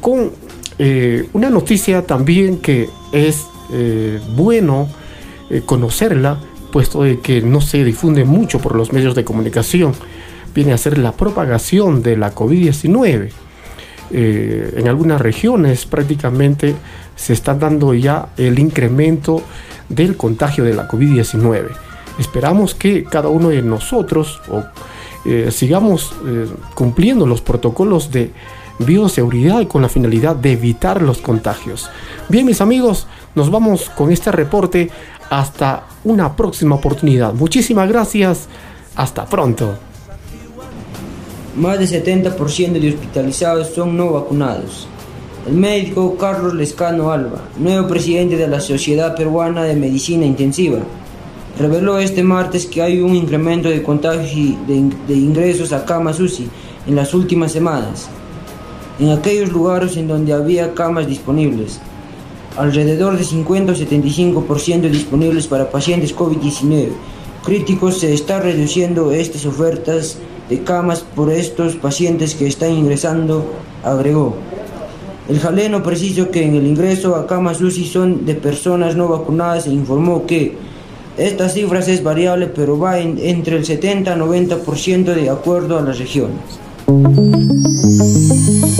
con 0.00 0.32
eh, 0.78 1.28
una 1.34 1.50
noticia 1.50 2.06
también 2.06 2.58
que 2.58 2.88
es 3.12 3.46
eh, 3.72 4.20
bueno 4.34 4.88
eh, 5.50 5.62
conocerla 5.64 6.38
puesto 6.72 7.04
de 7.04 7.20
que 7.20 7.40
no 7.40 7.60
se 7.60 7.84
difunde 7.84 8.24
mucho 8.24 8.58
por 8.58 8.74
los 8.74 8.92
medios 8.92 9.14
de 9.14 9.24
comunicación. 9.24 9.92
Viene 10.52 10.72
a 10.72 10.78
ser 10.78 10.98
la 10.98 11.12
propagación 11.12 12.02
de 12.02 12.16
la 12.16 12.34
COVID-19. 12.34 13.30
eh, 14.14 14.74
en 14.76 14.88
algunas 14.88 15.20
regiones 15.20 15.86
prácticamente 15.86 16.74
se 17.14 17.32
está 17.32 17.54
dando 17.54 17.94
ya 17.94 18.28
el 18.36 18.58
incremento 18.58 19.42
del 19.88 20.16
contagio 20.16 20.64
de 20.64 20.74
la 20.74 20.88
COVID-19. 20.88 21.68
Esperamos 22.18 22.74
que 22.74 23.04
cada 23.04 23.28
uno 23.28 23.48
de 23.48 23.62
nosotros 23.62 24.40
eh, 25.24 25.50
sigamos 25.50 26.14
eh, 26.26 26.46
cumpliendo 26.74 27.26
los 27.26 27.40
protocolos 27.40 28.10
de 28.10 28.32
bioseguridad 28.78 29.66
con 29.66 29.82
la 29.82 29.88
finalidad 29.88 30.34
de 30.36 30.52
evitar 30.52 31.02
los 31.02 31.18
contagios. 31.18 31.88
Bien, 32.28 32.44
mis 32.44 32.60
amigos, 32.60 33.06
nos 33.34 33.50
vamos 33.50 33.90
con 33.90 34.10
este 34.10 34.32
reporte 34.32 34.90
hasta 35.32 35.84
una 36.04 36.36
próxima 36.36 36.74
oportunidad. 36.74 37.32
Muchísimas 37.32 37.88
gracias. 37.88 38.48
Hasta 38.94 39.24
pronto. 39.24 39.72
Más 41.56 41.78
del 41.78 41.88
70% 41.88 42.72
de 42.72 42.90
hospitalizados 42.90 43.68
son 43.68 43.96
no 43.96 44.12
vacunados. 44.12 44.86
El 45.46 45.54
médico 45.54 46.18
Carlos 46.18 46.52
Lescano 46.52 47.10
Alba, 47.10 47.40
nuevo 47.58 47.88
presidente 47.88 48.36
de 48.36 48.46
la 48.46 48.60
Sociedad 48.60 49.16
Peruana 49.16 49.64
de 49.64 49.74
Medicina 49.74 50.26
Intensiva, 50.26 50.80
reveló 51.58 51.98
este 51.98 52.22
martes 52.22 52.66
que 52.66 52.82
hay 52.82 53.00
un 53.00 53.14
incremento 53.16 53.70
de 53.70 53.82
contagios 53.82 54.32
y 54.34 54.58
de, 54.66 55.14
ingresos 55.14 55.72
a 55.72 55.86
camas 55.86 56.20
UCI 56.20 56.46
en 56.86 56.94
las 56.94 57.14
últimas 57.14 57.52
semanas, 57.52 58.06
en 59.00 59.08
aquellos 59.08 59.50
lugares 59.50 59.96
en 59.96 60.08
donde 60.08 60.34
había 60.34 60.74
camas 60.74 61.06
disponibles, 61.06 61.80
alrededor 62.56 63.16
de 63.16 63.24
50 63.24 63.72
o 63.72 63.74
75% 63.74 64.90
disponibles 64.90 65.46
para 65.46 65.70
pacientes 65.70 66.14
COVID-19. 66.14 66.90
Críticos 67.44 67.98
se 67.98 68.12
está 68.12 68.40
reduciendo 68.40 69.12
estas 69.12 69.46
ofertas 69.46 70.18
de 70.48 70.62
camas 70.62 71.00
por 71.00 71.32
estos 71.32 71.76
pacientes 71.76 72.34
que 72.34 72.46
están 72.46 72.72
ingresando, 72.72 73.46
agregó. 73.82 74.36
El 75.28 75.40
jaleno 75.40 75.82
precisó 75.82 76.30
que 76.30 76.44
en 76.44 76.56
el 76.56 76.66
ingreso 76.66 77.16
a 77.16 77.26
camas 77.26 77.60
UCI 77.60 77.84
son 77.86 78.26
de 78.26 78.34
personas 78.34 78.96
no 78.96 79.08
vacunadas 79.08 79.66
e 79.66 79.70
informó 79.70 80.26
que 80.26 80.56
estas 81.16 81.54
cifras 81.54 81.88
es 81.88 82.02
variable 82.02 82.46
pero 82.48 82.78
va 82.78 82.98
entre 82.98 83.56
el 83.56 83.64
70 83.64 84.16
y 84.16 84.18
90% 84.18 85.14
de 85.14 85.30
acuerdo 85.30 85.78
a 85.78 85.82
las 85.82 85.98
regiones. 85.98 86.40